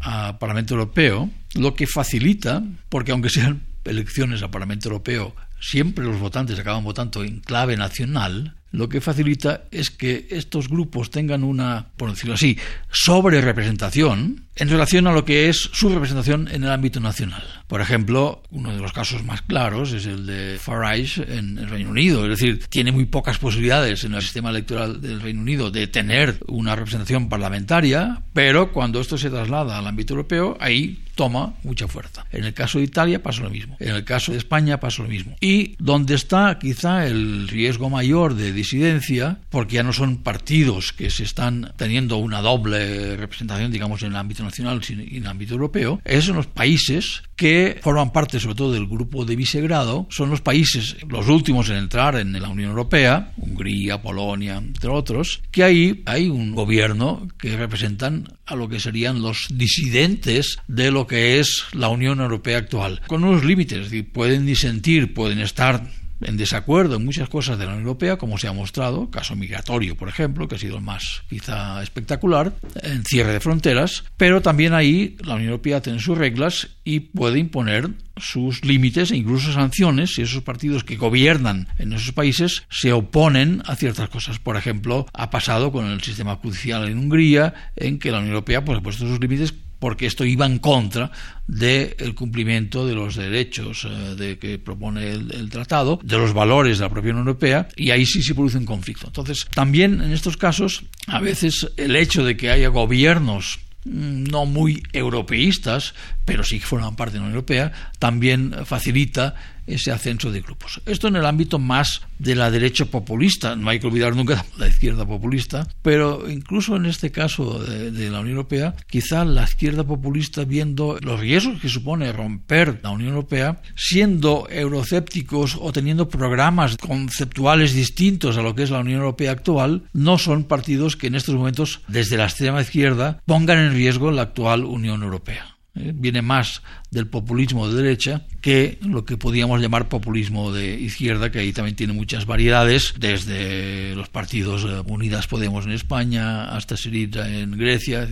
a 0.00 0.38
Parlamento 0.38 0.74
Europeo 0.74 1.30
lo 1.54 1.74
que 1.74 1.86
facilita, 1.86 2.62
porque 2.88 3.12
aunque 3.12 3.30
sean 3.30 3.62
elecciones 3.84 4.42
al 4.42 4.50
Parlamento 4.50 4.88
Europeo, 4.88 5.34
siempre 5.60 6.04
los 6.04 6.18
votantes 6.18 6.58
acaban 6.58 6.84
votando 6.84 7.24
en 7.24 7.40
clave 7.40 7.76
nacional, 7.76 8.56
lo 8.72 8.88
que 8.88 9.00
facilita 9.00 9.64
es 9.70 9.90
que 9.90 10.26
estos 10.30 10.68
grupos 10.68 11.10
tengan 11.10 11.44
una, 11.44 11.86
por 11.96 12.10
decirlo 12.10 12.34
así, 12.34 12.58
sobre 12.90 13.40
representación 13.40 14.46
en 14.56 14.68
relación 14.68 15.06
a 15.06 15.12
lo 15.12 15.24
que 15.24 15.48
es 15.48 15.70
su 15.72 15.88
representación 15.88 16.48
en 16.48 16.64
el 16.64 16.70
ámbito 16.70 17.00
nacional. 17.00 17.42
Por 17.66 17.80
ejemplo, 17.80 18.42
uno 18.50 18.70
de 18.70 18.80
los 18.80 18.92
casos 18.92 19.24
más 19.24 19.40
claros 19.40 19.92
es 19.92 20.04
el 20.04 20.26
de 20.26 20.58
Farage 20.60 21.22
en 21.38 21.58
el 21.58 21.70
Reino 21.70 21.90
Unido, 21.90 22.24
es 22.24 22.38
decir, 22.38 22.66
tiene 22.68 22.92
muy 22.92 23.06
pocas 23.06 23.38
posibilidades 23.38 24.04
en 24.04 24.14
el 24.14 24.22
sistema 24.22 24.50
electoral 24.50 25.00
del 25.00 25.22
Reino 25.22 25.40
Unido 25.40 25.70
de 25.70 25.86
tener 25.86 26.38
una 26.48 26.76
representación 26.76 27.30
parlamentaria, 27.30 28.22
pero 28.34 28.72
cuando 28.72 29.00
esto 29.00 29.16
se 29.16 29.30
traslada 29.30 29.78
al 29.78 29.86
ámbito 29.86 30.12
europeo, 30.12 30.58
ahí 30.60 31.02
toma 31.14 31.54
mucha 31.62 31.88
fuerza. 31.88 32.26
En 32.30 32.44
el 32.44 32.54
caso 32.54 32.78
de 32.78 32.84
Italia 32.84 33.22
pasa 33.22 33.42
lo 33.42 33.50
mismo, 33.50 33.76
en 33.80 33.94
el 33.94 34.04
caso 34.04 34.32
de 34.32 34.38
España 34.38 34.80
pasa 34.80 35.02
lo 35.02 35.08
mismo. 35.08 35.36
Y 35.40 35.76
donde 35.78 36.14
está 36.14 36.58
quizá 36.58 37.06
el 37.06 37.48
riesgo 37.48 37.88
mayor 37.88 38.34
de 38.34 38.52
disidencia, 38.62 39.40
porque 39.50 39.76
ya 39.76 39.82
no 39.82 39.92
son 39.92 40.18
partidos 40.18 40.92
que 40.92 41.10
se 41.10 41.24
están 41.24 41.72
teniendo 41.76 42.16
una 42.16 42.40
doble 42.40 43.16
representación, 43.16 43.70
digamos, 43.72 44.02
en 44.02 44.12
el 44.12 44.16
ámbito 44.16 44.42
nacional 44.42 44.80
y 44.88 45.16
en 45.16 45.24
el 45.24 45.26
ámbito 45.26 45.54
europeo, 45.54 46.00
esos 46.04 46.26
son 46.26 46.36
los 46.36 46.46
países 46.46 47.22
que 47.36 47.80
forman 47.82 48.12
parte 48.12 48.38
sobre 48.38 48.54
todo 48.54 48.72
del 48.72 48.86
grupo 48.86 49.24
de 49.24 49.34
Visegrado, 49.34 50.06
son 50.10 50.30
los 50.30 50.40
países, 50.40 50.96
los 51.08 51.28
últimos 51.28 51.68
en 51.70 51.76
entrar 51.76 52.14
en 52.16 52.40
la 52.40 52.48
Unión 52.48 52.70
Europea, 52.70 53.32
Hungría, 53.36 54.00
Polonia, 54.00 54.56
entre 54.58 54.90
otros, 54.90 55.42
que 55.50 55.64
ahí 55.64 56.02
hay 56.06 56.28
un 56.28 56.54
gobierno 56.54 57.28
que 57.38 57.56
representan 57.56 58.28
a 58.46 58.54
lo 58.54 58.68
que 58.68 58.78
serían 58.78 59.22
los 59.22 59.48
disidentes 59.50 60.58
de 60.68 60.90
lo 60.90 61.06
que 61.06 61.40
es 61.40 61.64
la 61.72 61.88
Unión 61.88 62.20
Europea 62.20 62.58
actual, 62.58 63.00
con 63.08 63.24
unos 63.24 63.44
límites, 63.44 63.90
pueden 64.12 64.46
disentir, 64.46 65.12
pueden 65.14 65.40
estar 65.40 65.90
en 66.24 66.36
desacuerdo 66.36 66.96
en 66.96 67.04
muchas 67.04 67.28
cosas 67.28 67.58
de 67.58 67.66
la 67.66 67.72
Unión 67.72 67.86
Europea, 67.86 68.16
como 68.16 68.38
se 68.38 68.48
ha 68.48 68.52
mostrado, 68.52 69.10
caso 69.10 69.36
migratorio, 69.36 69.96
por 69.96 70.08
ejemplo, 70.08 70.48
que 70.48 70.56
ha 70.56 70.58
sido 70.58 70.76
el 70.76 70.82
más 70.82 71.22
quizá 71.28 71.82
espectacular, 71.82 72.52
en 72.82 73.04
cierre 73.04 73.32
de 73.32 73.40
fronteras, 73.40 74.04
pero 74.16 74.42
también 74.42 74.74
ahí 74.74 75.16
la 75.24 75.34
Unión 75.34 75.50
Europea 75.50 75.80
tiene 75.80 76.00
sus 76.00 76.16
reglas 76.16 76.68
y 76.84 77.00
puede 77.00 77.38
imponer 77.38 77.90
sus 78.16 78.64
límites 78.64 79.10
e 79.10 79.16
incluso 79.16 79.52
sanciones 79.52 80.14
si 80.14 80.22
esos 80.22 80.42
partidos 80.42 80.84
que 80.84 80.96
gobiernan 80.96 81.68
en 81.78 81.92
esos 81.92 82.12
países 82.12 82.64
se 82.70 82.92
oponen 82.92 83.62
a 83.66 83.76
ciertas 83.76 84.08
cosas. 84.08 84.38
Por 84.38 84.56
ejemplo, 84.56 85.06
ha 85.12 85.30
pasado 85.30 85.72
con 85.72 85.86
el 85.86 86.02
sistema 86.02 86.36
judicial 86.36 86.88
en 86.88 86.98
Hungría, 86.98 87.54
en 87.76 87.98
que 87.98 88.10
la 88.10 88.18
Unión 88.18 88.34
Europea 88.34 88.64
pues, 88.64 88.78
ha 88.78 88.82
puesto 88.82 89.06
sus 89.06 89.20
límites 89.20 89.54
porque 89.82 90.06
esto 90.06 90.24
iba 90.24 90.46
en 90.46 90.60
contra 90.60 91.10
del 91.48 92.14
cumplimiento 92.14 92.86
de 92.86 92.94
los 92.94 93.16
derechos 93.16 93.84
eh, 93.84 94.14
de 94.14 94.38
que 94.38 94.60
propone 94.60 95.10
el, 95.10 95.50
tratado, 95.50 95.98
de 96.04 96.18
los 96.18 96.32
valores 96.32 96.78
de 96.78 96.84
la 96.84 96.88
propia 96.88 97.10
Unión 97.10 97.26
Europea, 97.26 97.66
y 97.74 97.90
ahí 97.90 98.06
sí 98.06 98.22
se 98.22 98.32
produce 98.32 98.58
un 98.58 98.64
conflicto. 98.64 99.08
Entonces, 99.08 99.44
también 99.52 100.00
en 100.00 100.12
estos 100.12 100.36
casos, 100.36 100.84
a 101.08 101.18
veces 101.18 101.66
el 101.76 101.96
hecho 101.96 102.24
de 102.24 102.36
que 102.36 102.52
haya 102.52 102.68
gobiernos 102.68 103.58
mm, 103.84 104.22
no 104.30 104.46
muy 104.46 104.84
europeístas, 104.92 105.94
pero 106.24 106.44
sí 106.44 106.60
forman 106.60 106.96
parte 106.96 107.14
de 107.14 107.18
la 107.18 107.24
Unión 107.24 107.36
Europea, 107.36 107.72
también 107.98 108.54
facilita 108.64 109.34
ese 109.66 109.92
ascenso 109.92 110.30
de 110.30 110.40
grupos. 110.40 110.80
Esto 110.86 111.08
en 111.08 111.16
el 111.16 111.26
ámbito 111.26 111.58
más 111.58 112.02
de 112.18 112.34
la 112.34 112.50
derecha 112.50 112.86
populista, 112.86 113.56
no 113.56 113.70
hay 113.70 113.78
que 113.78 113.86
olvidar 113.86 114.14
nunca 114.14 114.44
la 114.58 114.68
izquierda 114.68 115.06
populista, 115.06 115.66
pero 115.82 116.28
incluso 116.28 116.76
en 116.76 116.86
este 116.86 117.10
caso 117.10 117.58
de, 117.62 118.10
la 118.10 118.20
Unión 118.20 118.36
Europea, 118.36 118.74
quizá 118.88 119.24
la 119.24 119.44
izquierda 119.44 119.84
populista 119.84 120.44
viendo 120.44 120.98
los 121.00 121.20
riesgos 121.20 121.60
que 121.60 121.68
supone 121.68 122.12
romper 122.12 122.80
la 122.82 122.90
Unión 122.90 123.10
Europea, 123.10 123.60
siendo 123.76 124.48
eurocépticos 124.50 125.56
o 125.60 125.72
teniendo 125.72 126.08
programas 126.08 126.76
conceptuales 126.76 127.72
distintos 127.72 128.36
a 128.36 128.42
lo 128.42 128.54
que 128.54 128.64
es 128.64 128.70
la 128.70 128.80
Unión 128.80 129.00
Europea 129.00 129.32
actual, 129.32 129.84
no 129.92 130.18
son 130.18 130.44
partidos 130.44 130.96
que 130.96 131.06
en 131.06 131.14
estos 131.14 131.34
momentos 131.34 131.80
desde 131.88 132.16
la 132.16 132.24
extrema 132.24 132.60
izquierda 132.60 133.20
pongan 133.26 133.58
en 133.58 133.72
riesgo 133.72 134.10
la 134.10 134.22
actual 134.22 134.64
Unión 134.64 135.02
Europea. 135.02 135.51
Eh, 135.74 135.92
viene 135.94 136.20
más 136.20 136.60
del 136.90 137.06
populismo 137.06 137.66
de 137.66 137.82
derecha 137.82 138.26
que 138.42 138.78
lo 138.82 139.06
que 139.06 139.16
podíamos 139.16 139.58
llamar 139.62 139.88
populismo 139.88 140.52
de 140.52 140.78
izquierda, 140.78 141.30
que 141.30 141.38
ahí 141.38 141.54
también 141.54 141.76
tiene 141.76 141.94
muchas 141.94 142.26
variedades, 142.26 142.92
desde 142.98 143.94
los 143.94 144.10
partidos 144.10 144.64
eh, 144.64 144.82
Unidas 144.86 145.26
Podemos 145.28 145.64
en 145.64 145.72
España 145.72 146.54
hasta 146.54 146.76
Siriza 146.76 147.26
en 147.26 147.52
Grecia, 147.52 148.06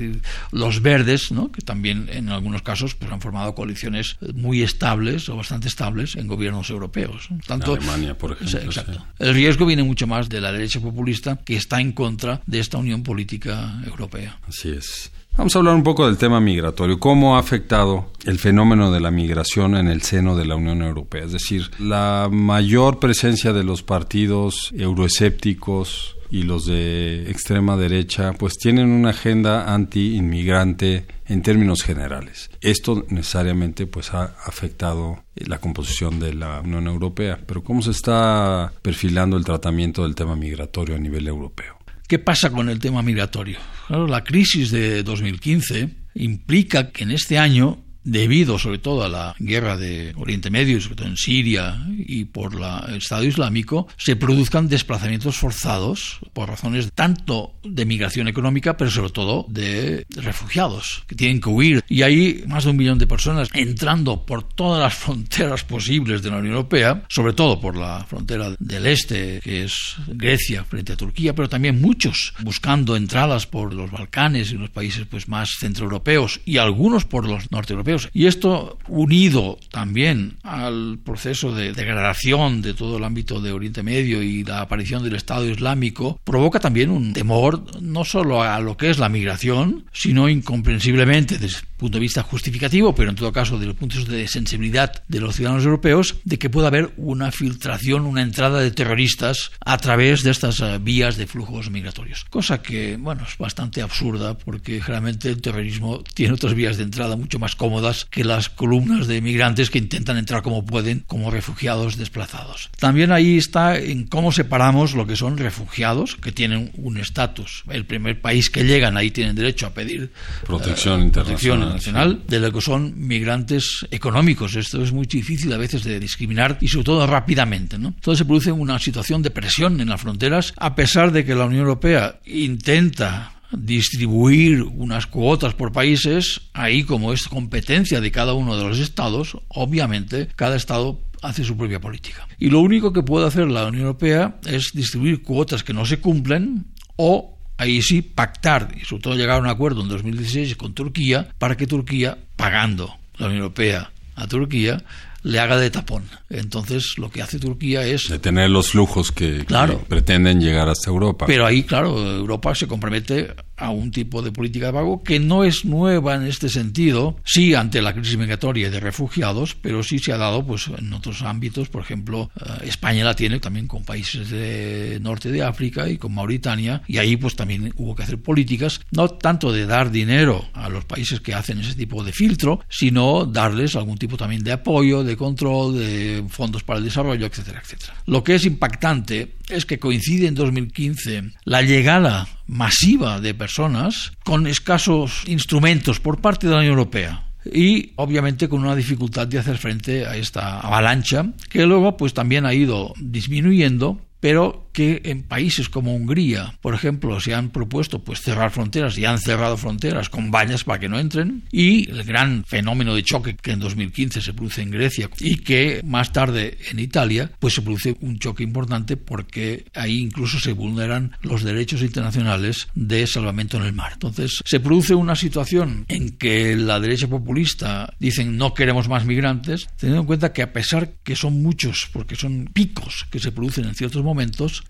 los 0.52 0.80
verdes, 0.80 1.32
¿no? 1.32 1.52
que 1.52 1.60
también 1.60 2.08
en 2.10 2.30
algunos 2.30 2.62
casos 2.62 2.94
pues, 2.94 3.12
han 3.12 3.20
formado 3.20 3.54
coaliciones 3.54 4.16
muy 4.34 4.62
estables 4.62 5.28
o 5.28 5.36
bastante 5.36 5.68
estables 5.68 6.16
en 6.16 6.28
gobiernos 6.28 6.70
europeos. 6.70 7.28
Tanto, 7.46 7.74
Alemania, 7.74 8.16
por 8.16 8.32
ejemplo. 8.32 8.60
Exacto. 8.60 9.06
El 9.18 9.34
riesgo 9.34 9.66
viene 9.66 9.82
mucho 9.82 10.06
más 10.06 10.30
de 10.30 10.40
la 10.40 10.50
derecha 10.50 10.80
populista 10.80 11.36
que 11.36 11.56
está 11.56 11.78
en 11.78 11.92
contra 11.92 12.40
de 12.46 12.60
esta 12.60 12.78
unión 12.78 13.02
política 13.02 13.82
europea. 13.84 14.38
Así 14.48 14.70
es. 14.70 15.12
Vamos 15.40 15.56
a 15.56 15.60
hablar 15.60 15.74
un 15.74 15.82
poco 15.82 16.04
del 16.04 16.18
tema 16.18 16.38
migratorio. 16.38 17.00
¿Cómo 17.00 17.34
ha 17.34 17.38
afectado 17.38 18.10
el 18.26 18.38
fenómeno 18.38 18.92
de 18.92 19.00
la 19.00 19.10
migración 19.10 19.74
en 19.74 19.88
el 19.88 20.02
seno 20.02 20.36
de 20.36 20.44
la 20.44 20.54
Unión 20.54 20.82
Europea? 20.82 21.24
Es 21.24 21.32
decir, 21.32 21.70
la 21.78 22.28
mayor 22.30 22.98
presencia 22.98 23.54
de 23.54 23.64
los 23.64 23.82
partidos 23.82 24.70
euroescépticos 24.76 26.18
y 26.30 26.42
los 26.42 26.66
de 26.66 27.30
extrema 27.30 27.78
derecha, 27.78 28.34
pues 28.34 28.58
tienen 28.58 28.90
una 28.90 29.10
agenda 29.10 29.72
anti-inmigrante 29.72 31.06
en 31.26 31.40
términos 31.40 31.82
generales. 31.82 32.50
Esto 32.60 33.06
necesariamente 33.08 33.86
pues 33.86 34.12
ha 34.12 34.34
afectado 34.44 35.24
la 35.36 35.58
composición 35.58 36.20
de 36.20 36.34
la 36.34 36.60
Unión 36.60 36.86
Europea. 36.86 37.38
Pero 37.46 37.64
¿cómo 37.64 37.80
se 37.80 37.92
está 37.92 38.72
perfilando 38.82 39.38
el 39.38 39.44
tratamiento 39.46 40.02
del 40.02 40.14
tema 40.14 40.36
migratorio 40.36 40.96
a 40.96 40.98
nivel 40.98 41.26
europeo? 41.26 41.79
¿Qué 42.10 42.18
pasa 42.18 42.50
con 42.50 42.68
el 42.68 42.80
tema 42.80 43.02
migratorio? 43.02 43.60
la 43.88 44.24
crisis 44.24 44.72
de 44.72 45.04
2015 45.04 45.90
implica 46.16 46.90
que 46.90 47.04
en 47.04 47.12
este 47.12 47.38
año 47.38 47.84
debido 48.02 48.58
sobre 48.58 48.78
todo 48.78 49.04
a 49.04 49.08
la 49.08 49.36
guerra 49.38 49.76
de 49.76 50.12
Oriente 50.16 50.50
Medio, 50.50 50.80
sobre 50.80 50.96
todo 50.96 51.06
en 51.06 51.16
Siria 51.16 51.78
y 52.06 52.24
por 52.24 52.54
el 52.88 52.96
Estado 52.96 53.24
Islámico, 53.24 53.88
se 53.96 54.16
produzcan 54.16 54.68
desplazamientos 54.68 55.36
forzados 55.36 56.18
por 56.32 56.48
razones 56.48 56.90
tanto 56.94 57.54
de 57.62 57.84
migración 57.84 58.28
económica, 58.28 58.76
pero 58.76 58.90
sobre 58.90 59.12
todo 59.12 59.46
de 59.48 60.06
refugiados 60.10 61.04
que 61.06 61.14
tienen 61.14 61.40
que 61.40 61.48
huir. 61.48 61.84
Y 61.88 62.02
hay 62.02 62.44
más 62.46 62.64
de 62.64 62.70
un 62.70 62.76
millón 62.76 62.98
de 62.98 63.06
personas 63.06 63.48
entrando 63.54 64.24
por 64.24 64.42
todas 64.42 64.80
las 64.82 64.94
fronteras 65.04 65.64
posibles 65.64 66.22
de 66.22 66.30
la 66.30 66.38
Unión 66.38 66.54
Europea, 66.54 67.04
sobre 67.08 67.32
todo 67.32 67.60
por 67.60 67.76
la 67.76 68.04
frontera 68.04 68.54
del 68.58 68.86
este, 68.86 69.40
que 69.42 69.64
es 69.64 69.96
Grecia 70.08 70.64
frente 70.64 70.92
a 70.92 70.96
Turquía, 70.96 71.34
pero 71.34 71.48
también 71.48 71.80
muchos 71.80 72.34
buscando 72.42 72.96
entradas 72.96 73.46
por 73.46 73.74
los 73.74 73.90
Balcanes 73.90 74.52
y 74.52 74.56
los 74.56 74.70
países 74.70 75.06
pues 75.08 75.28
más 75.28 75.56
centroeuropeos 75.58 76.40
y 76.44 76.58
algunos 76.58 77.04
por 77.04 77.26
los 77.26 77.50
norteeuropeos 77.50 78.08
y 78.12 78.26
esto 78.26 78.78
unido 78.88 79.58
también 79.70 80.38
al 80.42 80.98
proceso 81.04 81.54
de 81.54 81.72
degradación 81.90 82.62
de 82.62 82.74
todo 82.74 82.98
el 82.98 83.04
ámbito 83.04 83.40
de 83.40 83.52
Oriente 83.52 83.82
Medio 83.82 84.22
y 84.22 84.44
la 84.44 84.60
aparición 84.60 85.02
del 85.02 85.16
Estado 85.16 85.48
Islámico, 85.48 86.20
provoca 86.24 86.60
también 86.60 86.90
un 86.90 87.12
temor 87.12 87.64
no 87.80 88.04
solo 88.04 88.42
a 88.42 88.60
lo 88.60 88.76
que 88.76 88.90
es 88.90 88.98
la 88.98 89.08
migración, 89.08 89.86
sino 89.92 90.28
incomprensiblemente 90.28 91.38
desde 91.38 91.58
el 91.58 91.64
punto 91.76 91.96
de 91.96 92.02
vista 92.02 92.22
justificativo, 92.22 92.94
pero 92.94 93.10
en 93.10 93.16
todo 93.16 93.32
caso 93.32 93.58
desde 93.58 93.70
el 93.70 93.76
punto 93.76 94.04
de 94.04 94.28
sensibilidad 94.28 95.02
de 95.08 95.20
los 95.20 95.36
ciudadanos 95.36 95.64
europeos, 95.64 96.16
de 96.24 96.38
que 96.38 96.50
pueda 96.50 96.68
haber 96.68 96.92
una 96.96 97.32
filtración, 97.32 98.06
una 98.06 98.22
entrada 98.22 98.60
de 98.60 98.70
terroristas 98.70 99.50
a 99.64 99.78
través 99.78 100.22
de 100.22 100.30
estas 100.30 100.60
eh, 100.60 100.78
vías 100.80 101.16
de 101.16 101.26
flujos 101.26 101.70
migratorios. 101.70 102.24
Cosa 102.28 102.62
que, 102.62 102.96
bueno, 102.98 103.24
es 103.26 103.38
bastante 103.38 103.82
absurda 103.82 104.36
porque 104.36 104.80
generalmente 104.80 105.30
el 105.30 105.40
terrorismo 105.40 106.02
tiene 106.14 106.34
otras 106.34 106.54
vías 106.54 106.76
de 106.76 106.84
entrada 106.84 107.16
mucho 107.16 107.38
más 107.38 107.56
cómodas 107.56 108.06
que 108.10 108.24
las 108.24 108.50
columnas 108.50 109.06
de 109.06 109.20
migrantes 109.20 109.70
que 109.70 109.78
intentan 109.78 110.18
entrar 110.18 110.42
como 110.42 110.64
pueden 110.64 111.00
como 111.06 111.30
refugiados 111.30 111.79
desplazados. 111.96 112.70
También 112.78 113.12
ahí 113.12 113.38
está 113.38 113.78
en 113.78 114.06
cómo 114.06 114.32
separamos 114.32 114.94
lo 114.94 115.06
que 115.06 115.16
son 115.16 115.36
refugiados, 115.36 116.16
que 116.16 116.32
tienen 116.32 116.70
un 116.76 116.98
estatus. 116.98 117.64
El 117.70 117.84
primer 117.86 118.20
país 118.20 118.50
que 118.50 118.64
llegan 118.64 118.96
ahí 118.96 119.10
tienen 119.10 119.36
derecho 119.36 119.66
a 119.66 119.70
pedir 119.70 120.12
protección, 120.46 121.00
eh, 121.00 121.04
internacional, 121.04 122.22
de 122.26 122.40
lo 122.40 122.52
que 122.52 122.60
son 122.60 122.94
migrantes 122.96 123.86
económicos. 123.90 124.56
Esto 124.56 124.82
es 124.82 124.92
muy 124.92 125.06
difícil 125.06 125.52
a 125.52 125.56
veces 125.56 125.84
de 125.84 125.98
discriminar 126.00 126.58
y 126.60 126.68
sobre 126.68 126.84
todo 126.84 127.06
rápidamente. 127.06 127.78
¿no? 127.78 127.88
Entonces 127.88 128.18
se 128.18 128.24
produce 128.24 128.52
una 128.52 128.78
situación 128.78 129.22
de 129.22 129.30
presión 129.30 129.80
en 129.80 129.88
las 129.88 130.00
fronteras 130.00 130.54
a 130.56 130.74
pesar 130.74 131.12
de 131.12 131.24
que 131.24 131.34
la 131.34 131.44
Unión 131.44 131.62
Europea 131.62 132.20
intenta 132.24 133.32
distribuir 133.52 134.62
unas 134.62 135.06
cuotas 135.06 135.54
por 135.54 135.72
países, 135.72 136.42
ahí 136.52 136.84
como 136.84 137.12
es 137.12 137.26
competencia 137.26 138.00
de 138.00 138.12
cada 138.12 138.34
uno 138.34 138.56
de 138.56 138.64
los 138.64 138.78
estados, 138.78 139.36
obviamente 139.48 140.28
cada 140.36 140.56
estado 140.56 141.00
hace 141.22 141.44
su 141.44 141.56
propia 141.56 141.80
política. 141.80 142.26
Y 142.38 142.50
lo 142.50 142.60
único 142.60 142.92
que 142.92 143.02
puede 143.02 143.26
hacer 143.26 143.48
la 143.48 143.66
Unión 143.66 143.82
Europea 143.86 144.38
es 144.46 144.70
distribuir 144.74 145.22
cuotas 145.22 145.62
que 145.62 145.72
no 145.72 145.84
se 145.84 146.00
cumplen 146.00 146.66
o 146.96 147.38
ahí 147.58 147.82
sí 147.82 148.02
pactar 148.02 148.72
y 148.74 148.84
sobre 148.84 149.02
todo 149.02 149.14
llegar 149.14 149.36
a 149.36 149.40
un 149.40 149.46
acuerdo 149.46 149.82
en 149.82 149.88
2016 149.88 150.56
con 150.56 150.72
Turquía 150.72 151.28
para 151.38 151.56
que 151.56 151.66
Turquía, 151.66 152.16
pagando 152.36 152.94
la 153.18 153.26
Unión 153.26 153.42
Europea 153.42 153.90
a 154.16 154.26
Turquía, 154.26 154.82
le 155.22 155.38
haga 155.38 155.58
de 155.58 155.70
tapón. 155.70 156.04
Entonces, 156.30 156.94
lo 156.96 157.10
que 157.10 157.22
hace 157.22 157.38
Turquía 157.38 157.84
es... 157.84 158.08
Detener 158.08 158.50
los 158.50 158.70
flujos 158.70 159.12
que, 159.12 159.44
que 159.46 159.78
pretenden 159.88 160.40
llegar 160.40 160.68
hasta 160.68 160.90
Europa. 160.90 161.26
Pero 161.26 161.46
ahí, 161.46 161.62
claro, 161.64 161.98
Europa 162.16 162.54
se 162.54 162.66
compromete 162.66 163.34
a 163.60 163.70
un 163.70 163.90
tipo 163.90 164.22
de 164.22 164.32
política 164.32 164.66
de 164.66 164.72
pago 164.72 165.02
que 165.02 165.20
no 165.20 165.44
es 165.44 165.64
nueva 165.64 166.16
en 166.16 166.24
este 166.24 166.48
sentido, 166.48 167.16
sí 167.24 167.54
ante 167.54 167.82
la 167.82 167.94
crisis 167.94 168.16
migratoria 168.16 168.70
de 168.70 168.80
refugiados, 168.80 169.54
pero 169.54 169.82
sí 169.82 169.98
se 169.98 170.12
ha 170.12 170.16
dado 170.16 170.44
pues 170.44 170.68
en 170.76 170.92
otros 170.92 171.22
ámbitos, 171.22 171.68
por 171.68 171.82
ejemplo, 171.82 172.30
eh, 172.40 172.64
España 172.64 173.04
la 173.04 173.14
tiene 173.14 173.38
también 173.38 173.66
con 173.66 173.84
países 173.84 174.30
de 174.30 174.98
norte 175.00 175.30
de 175.30 175.42
África 175.42 175.88
y 175.88 175.98
con 175.98 176.14
Mauritania, 176.14 176.82
y 176.86 176.98
ahí 176.98 177.16
pues 177.16 177.36
también 177.36 177.72
hubo 177.76 177.94
que 177.94 178.02
hacer 178.02 178.20
políticas, 178.20 178.80
no 178.90 179.08
tanto 179.08 179.52
de 179.52 179.66
dar 179.66 179.90
dinero 179.90 180.48
a 180.54 180.68
los 180.68 180.84
países 180.84 181.20
que 181.20 181.34
hacen 181.34 181.60
ese 181.60 181.74
tipo 181.74 182.02
de 182.02 182.12
filtro, 182.12 182.60
sino 182.68 183.26
darles 183.26 183.76
algún 183.76 183.98
tipo 183.98 184.16
también 184.16 184.42
de 184.42 184.52
apoyo, 184.52 185.04
de 185.04 185.16
control, 185.16 185.78
de 185.78 186.24
fondos 186.28 186.62
para 186.62 186.78
el 186.78 186.84
desarrollo, 186.84 187.26
etcétera, 187.26 187.60
etcétera. 187.62 187.94
Lo 188.06 188.24
que 188.24 188.36
es 188.36 188.46
impactante 188.46 189.36
es 189.50 189.66
que 189.66 189.78
coincide 189.78 190.26
en 190.26 190.34
2015 190.34 191.32
la 191.44 191.62
llegada 191.62 192.28
masiva 192.46 193.20
de 193.20 193.34
personas 193.34 194.12
con 194.24 194.46
escasos 194.46 195.22
instrumentos 195.26 196.00
por 196.00 196.20
parte 196.20 196.46
de 196.46 196.52
la 196.52 196.60
Unión 196.60 196.72
Europea 196.78 197.26
y 197.44 197.92
obviamente 197.96 198.48
con 198.48 198.60
una 198.60 198.76
dificultad 198.76 199.26
de 199.26 199.38
hacer 199.38 199.58
frente 199.58 200.06
a 200.06 200.16
esta 200.16 200.60
avalancha 200.60 201.32
que 201.48 201.66
luego 201.66 201.96
pues 201.96 202.12
también 202.14 202.46
ha 202.46 202.54
ido 202.54 202.92
disminuyendo 203.00 204.00
pero 204.20 204.70
que 204.72 205.02
en 205.04 205.22
países 205.24 205.68
como 205.68 205.94
Hungría, 205.94 206.54
por 206.60 206.74
ejemplo, 206.74 207.20
se 207.20 207.34
han 207.34 207.50
propuesto 207.50 208.04
pues 208.04 208.20
cerrar 208.20 208.50
fronteras 208.50 208.96
y 208.98 209.04
han 209.04 209.18
cerrado 209.18 209.56
fronteras 209.56 210.08
con 210.08 210.30
vallas 210.30 210.64
para 210.64 210.78
que 210.78 210.88
no 210.88 210.98
entren 210.98 211.44
y 211.50 211.90
el 211.90 212.04
gran 212.04 212.44
fenómeno 212.44 212.94
de 212.94 213.02
choque 213.02 213.36
que 213.36 213.52
en 213.52 213.60
2015 213.60 214.20
se 214.20 214.32
produce 214.32 214.62
en 214.62 214.70
Grecia 214.70 215.10
y 215.18 215.36
que 215.36 215.80
más 215.84 216.12
tarde 216.12 216.58
en 216.70 216.78
Italia 216.78 217.32
pues 217.38 217.54
se 217.54 217.62
produce 217.62 217.96
un 218.00 218.18
choque 218.18 218.44
importante 218.44 218.96
porque 218.96 219.66
ahí 219.74 219.98
incluso 219.98 220.38
se 220.38 220.52
vulneran 220.52 221.16
los 221.22 221.42
derechos 221.42 221.82
internacionales 221.82 222.68
de 222.74 223.06
salvamento 223.06 223.56
en 223.56 223.64
el 223.64 223.72
mar. 223.72 223.92
Entonces 223.94 224.40
se 224.44 224.60
produce 224.60 224.94
una 224.94 225.16
situación 225.16 225.84
en 225.88 226.10
que 226.10 226.56
la 226.56 226.78
derecha 226.78 227.08
populista 227.08 227.92
dicen 227.98 228.36
no 228.36 228.54
queremos 228.54 228.88
más 228.88 229.04
migrantes, 229.04 229.68
teniendo 229.76 230.02
en 230.02 230.06
cuenta 230.06 230.32
que 230.32 230.42
a 230.42 230.52
pesar 230.52 230.92
que 231.02 231.16
son 231.16 231.42
muchos 231.42 231.88
porque 231.92 232.14
son 232.14 232.50
picos 232.52 233.06
que 233.10 233.18
se 233.18 233.32
producen 233.32 233.64
en 233.64 233.74
ciertos 233.74 234.02
momentos, 234.02 234.09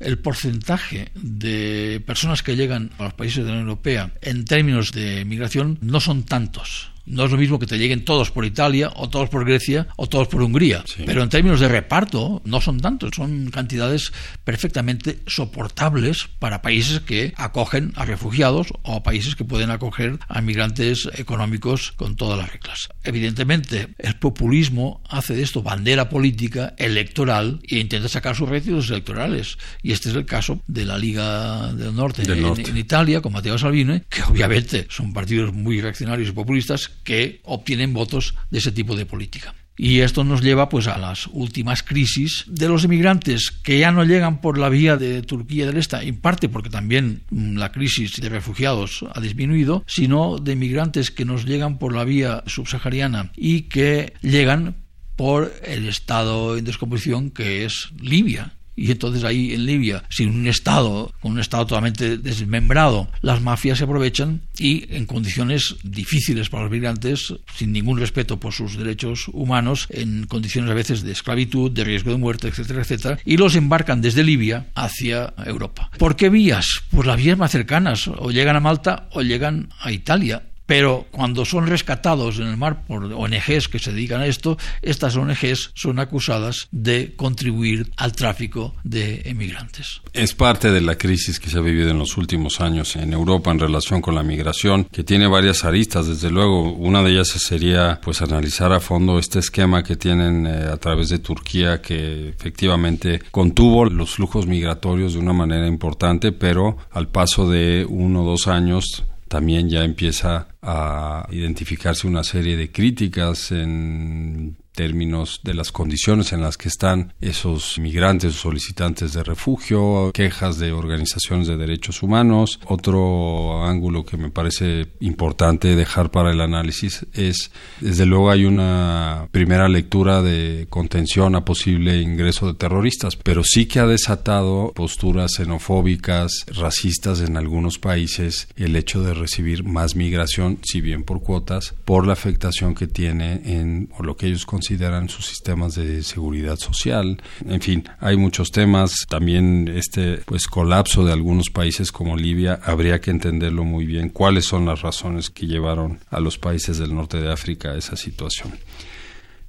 el 0.00 0.18
porcentaje 0.18 1.11
de 1.14 2.02
personas 2.06 2.42
que 2.42 2.56
llegan 2.56 2.90
a 2.99 3.04
los 3.04 3.14
países 3.14 3.44
de 3.44 3.50
la 3.50 3.56
Unión 3.56 3.68
Europea 3.68 4.12
en 4.23 4.44
términos 4.44 4.92
de 4.92 5.25
migración 5.25 5.78
no 5.80 6.00
son 6.00 6.25
tantos. 6.25 6.90
No 7.10 7.24
es 7.24 7.30
lo 7.30 7.36
mismo 7.36 7.58
que 7.58 7.66
te 7.66 7.76
lleguen 7.76 8.04
todos 8.04 8.30
por 8.30 8.44
Italia, 8.44 8.92
o 8.94 9.08
todos 9.10 9.28
por 9.28 9.44
Grecia, 9.44 9.88
o 9.96 10.08
todos 10.08 10.28
por 10.28 10.42
Hungría. 10.42 10.84
Pero 11.04 11.22
en 11.22 11.28
términos 11.28 11.60
de 11.60 11.68
reparto, 11.68 12.40
no 12.44 12.60
son 12.60 12.80
tantos. 12.80 13.10
Son 13.16 13.50
cantidades 13.50 14.12
perfectamente 14.44 15.18
soportables 15.26 16.28
para 16.38 16.62
países 16.62 17.00
que 17.00 17.32
acogen 17.36 17.92
a 17.96 18.04
refugiados 18.04 18.68
o 18.82 19.02
países 19.02 19.34
que 19.34 19.44
pueden 19.44 19.70
acoger 19.70 20.18
a 20.28 20.40
migrantes 20.40 21.08
económicos 21.16 21.92
con 21.92 22.14
todas 22.16 22.38
las 22.38 22.52
reglas. 22.52 22.88
Evidentemente, 23.02 23.88
el 23.98 24.16
populismo 24.16 25.02
hace 25.08 25.34
de 25.34 25.42
esto 25.42 25.62
bandera 25.62 26.08
política, 26.08 26.74
electoral, 26.78 27.60
e 27.68 27.78
intenta 27.78 28.08
sacar 28.08 28.36
sus 28.36 28.48
réditos 28.48 28.90
electorales. 28.90 29.58
Y 29.82 29.92
este 29.92 30.10
es 30.10 30.14
el 30.14 30.26
caso 30.26 30.62
de 30.68 30.84
la 30.84 30.96
Liga 30.96 31.72
del 31.72 31.94
Norte, 31.94 32.22
en, 32.22 32.76
Italia, 32.76 33.20
con 33.20 33.32
Matteo 33.32 33.58
Salvini, 33.58 34.02
que 34.08 34.22
obviamente 34.22 34.86
son 34.90 35.12
partidos 35.12 35.52
muy 35.52 35.80
reaccionarios 35.80 36.28
y 36.28 36.32
populistas 36.32 36.90
que 37.04 37.40
obtienen 37.45 37.92
votos 37.92 38.35
de 38.50 38.59
ese 38.59 38.73
tipo 38.73 38.97
de 38.97 39.07
política. 39.07 39.54
Y 39.83 40.00
esto 40.00 40.25
nos 40.25 40.42
lleva 40.42 40.69
pues 40.69 40.88
a 40.88 40.99
las 40.99 41.26
últimas 41.28 41.83
crisis 41.83 42.45
de 42.47 42.69
los 42.69 42.85
inmigrantes 42.85 43.50
que 43.50 43.78
ya 43.78 43.90
no 43.90 44.04
llegan 44.04 44.42
por 44.42 44.59
la 44.59 44.69
vía 44.69 44.99
de 44.99 45.23
Turquía 45.23 45.64
del 45.64 45.78
Este, 45.78 45.97
en 45.97 46.21
parte 46.21 46.50
porque 46.50 46.69
también 46.69 47.23
mm, 47.30 47.57
la 47.57 47.73
crisis 47.73 48.21
de 48.21 48.28
refugiados 48.28 49.07
ha 49.11 49.21
disminuido, 49.21 49.83
sino 49.87 50.37
de 50.37 50.52
inmigrantes 50.52 51.11
que 51.11 51.25
nos 51.25 51.47
llegan 51.47 51.78
por 51.78 51.95
la 51.95 52.04
vía 52.04 52.45
subsahariana 52.47 53.33
y 53.35 53.62
que 53.62 54.12
llegan 54.21 54.76
por 55.16 55.50
el 55.64 55.88
estado 55.88 56.59
en 56.59 56.64
descomposición 56.66 57.30
que 57.30 57.64
es 57.64 57.88
Libia 57.99 58.52
y 58.80 58.90
entonces 58.90 59.25
ahí 59.25 59.52
en 59.52 59.66
Libia, 59.66 60.04
sin 60.08 60.30
un 60.30 60.46
Estado, 60.46 61.12
con 61.20 61.32
un 61.32 61.40
Estado 61.40 61.66
totalmente 61.66 62.16
desmembrado, 62.16 63.08
las 63.20 63.42
mafias 63.42 63.76
se 63.76 63.84
aprovechan 63.84 64.40
y 64.58 64.87
en 64.94 65.04
condiciones 65.04 65.76
difíciles 65.82 66.49
para 66.49 66.62
los 66.62 66.72
migrantes, 66.72 67.34
sin 67.54 67.72
ningún 67.72 67.99
respeto 67.99 68.40
por 68.40 68.54
sus 68.54 68.78
derechos 68.78 69.28
humanos, 69.34 69.87
en 69.90 70.26
condiciones 70.26 70.70
a 70.70 70.75
veces 70.75 71.02
de 71.02 71.12
esclavitud, 71.12 71.70
de 71.70 71.84
riesgo 71.84 72.10
de 72.10 72.16
muerte, 72.16 72.49
etcétera, 72.49 72.80
etcétera, 72.80 73.18
y 73.26 73.37
los 73.37 73.54
embarcan 73.54 74.00
desde 74.00 74.25
Libia 74.25 74.68
hacia 74.75 75.34
Europa. 75.44 75.90
¿Por 75.99 76.16
qué 76.16 76.30
vías? 76.30 76.82
Pues 76.90 77.06
las 77.06 77.18
vías 77.18 77.37
más 77.37 77.50
cercanas, 77.50 78.08
o 78.08 78.30
llegan 78.30 78.56
a 78.56 78.60
Malta 78.60 79.08
o 79.12 79.20
llegan 79.20 79.68
a 79.80 79.92
Italia 79.92 80.50
pero 80.70 81.08
cuando 81.10 81.44
son 81.44 81.66
rescatados 81.66 82.38
en 82.38 82.46
el 82.46 82.56
mar 82.56 82.86
por 82.86 83.02
ONGs 83.02 83.66
que 83.66 83.80
se 83.80 83.90
dedican 83.90 84.20
a 84.20 84.26
esto, 84.26 84.56
estas 84.82 85.16
ONGs 85.16 85.72
son 85.74 85.98
acusadas 85.98 86.68
de 86.70 87.12
contribuir 87.16 87.90
al 87.96 88.12
tráfico 88.12 88.76
de 88.84 89.22
emigrantes. 89.24 90.00
Es 90.12 90.32
parte 90.32 90.70
de 90.70 90.80
la 90.80 90.94
crisis 90.94 91.40
que 91.40 91.50
se 91.50 91.58
ha 91.58 91.60
vivido 91.60 91.90
en 91.90 91.98
los 91.98 92.16
últimos 92.16 92.60
años 92.60 92.94
en 92.94 93.12
Europa 93.12 93.50
en 93.50 93.58
relación 93.58 94.00
con 94.00 94.14
la 94.14 94.22
migración, 94.22 94.84
que 94.84 95.02
tiene 95.02 95.26
varias 95.26 95.64
aristas, 95.64 96.06
desde 96.06 96.30
luego. 96.30 96.72
Una 96.72 97.02
de 97.02 97.14
ellas 97.14 97.30
sería 97.30 98.00
pues 98.00 98.22
analizar 98.22 98.72
a 98.72 98.78
fondo 98.78 99.18
este 99.18 99.40
esquema 99.40 99.82
que 99.82 99.96
tienen 99.96 100.46
eh, 100.46 100.68
a 100.72 100.76
través 100.76 101.08
de 101.08 101.18
Turquía 101.18 101.82
que 101.82 102.28
efectivamente 102.28 103.21
contuvo 103.32 103.86
los 103.86 104.14
flujos 104.14 104.47
migratorios 104.47 105.14
de 105.14 105.18
una 105.18 105.32
manera 105.32 105.66
importante, 105.66 106.30
pero 106.30 106.76
al 106.92 107.08
paso 107.08 107.50
de 107.50 107.84
uno 107.88 108.23
o 108.23 108.25
dos 108.25 108.47
años 108.47 109.02
también 109.30 109.69
ya 109.69 109.84
empieza 109.84 110.49
a 110.60 111.28
identificarse 111.30 112.04
una 112.04 112.25
serie 112.25 112.56
de 112.56 112.73
críticas 112.73 113.52
en 113.52 114.56
términos 114.80 115.43
de 115.45 115.52
las 115.52 115.73
condiciones 115.73 116.32
en 116.32 116.40
las 116.40 116.56
que 116.56 116.69
están 116.69 117.12
esos 117.21 117.78
migrantes 117.78 118.34
o 118.34 118.38
solicitantes 118.38 119.12
de 119.12 119.23
refugio, 119.23 120.10
quejas 120.14 120.58
de 120.58 120.73
organizaciones 120.73 121.49
de 121.49 121.58
derechos 121.58 122.02
humanos. 122.02 122.58
Otro 122.64 123.62
ángulo 123.62 124.06
que 124.06 124.16
me 124.16 124.30
parece 124.30 124.86
importante 125.00 125.76
dejar 125.76 126.10
para 126.10 126.30
el 126.30 126.40
análisis 126.40 127.04
es, 127.12 127.50
desde 127.82 128.06
luego, 128.06 128.30
hay 128.30 128.47
una 128.47 129.28
primera 129.32 129.69
lectura 129.69 130.23
de 130.23 130.66
contención 130.71 131.34
a 131.34 131.45
posible 131.45 132.00
ingreso 132.00 132.47
de 132.47 132.54
terroristas, 132.54 133.16
pero 133.16 133.43
sí 133.45 133.66
que 133.66 133.80
ha 133.80 133.86
desatado 133.86 134.73
posturas 134.75 135.32
xenofóbicas, 135.36 136.47
racistas 136.54 137.21
en 137.21 137.36
algunos 137.36 137.78
países 137.78 138.49
el 138.56 138.76
hecho 138.76 139.02
de 139.02 139.12
recibir 139.12 139.62
más 139.62 139.95
migración, 139.95 140.58
si 140.62 140.80
bien 140.80 141.04
por 141.04 141.21
cuotas, 141.21 141.75
por 141.84 142.06
la 142.06 142.14
afectación 142.14 142.75
que 142.75 142.86
tiene 142.86 143.43
en 143.45 143.90
lo 144.00 144.16
que 144.16 144.28
ellos 144.28 144.47
consideran 144.47 144.70
consideran 144.71 145.09
sus 145.09 145.26
sistemas 145.26 145.75
de 145.75 146.00
seguridad 146.04 146.56
social. 146.56 147.21
En 147.45 147.61
fin, 147.61 147.89
hay 147.99 148.17
muchos 148.17 148.52
temas. 148.52 148.93
También 149.09 149.67
este 149.67 150.19
pues 150.19 150.47
colapso 150.47 151.04
de 151.04 151.13
algunos 151.13 151.50
países 151.50 151.91
como 151.91 152.17
Libia 152.17 152.61
habría 152.63 153.00
que 153.00 153.11
entenderlo 153.11 153.65
muy 153.65 153.85
bien. 153.85 154.11
¿Cuáles 154.11 154.45
son 154.45 154.67
las 154.67 154.83
razones 154.83 155.28
que 155.28 155.49
llevaron 155.49 155.99
a 156.09 156.21
los 156.21 156.39
países 156.39 156.78
del 156.78 156.95
norte 156.95 157.21
de 157.21 157.33
África 157.33 157.71
a 157.71 157.78
esa 157.78 157.97
situación? 157.97 158.52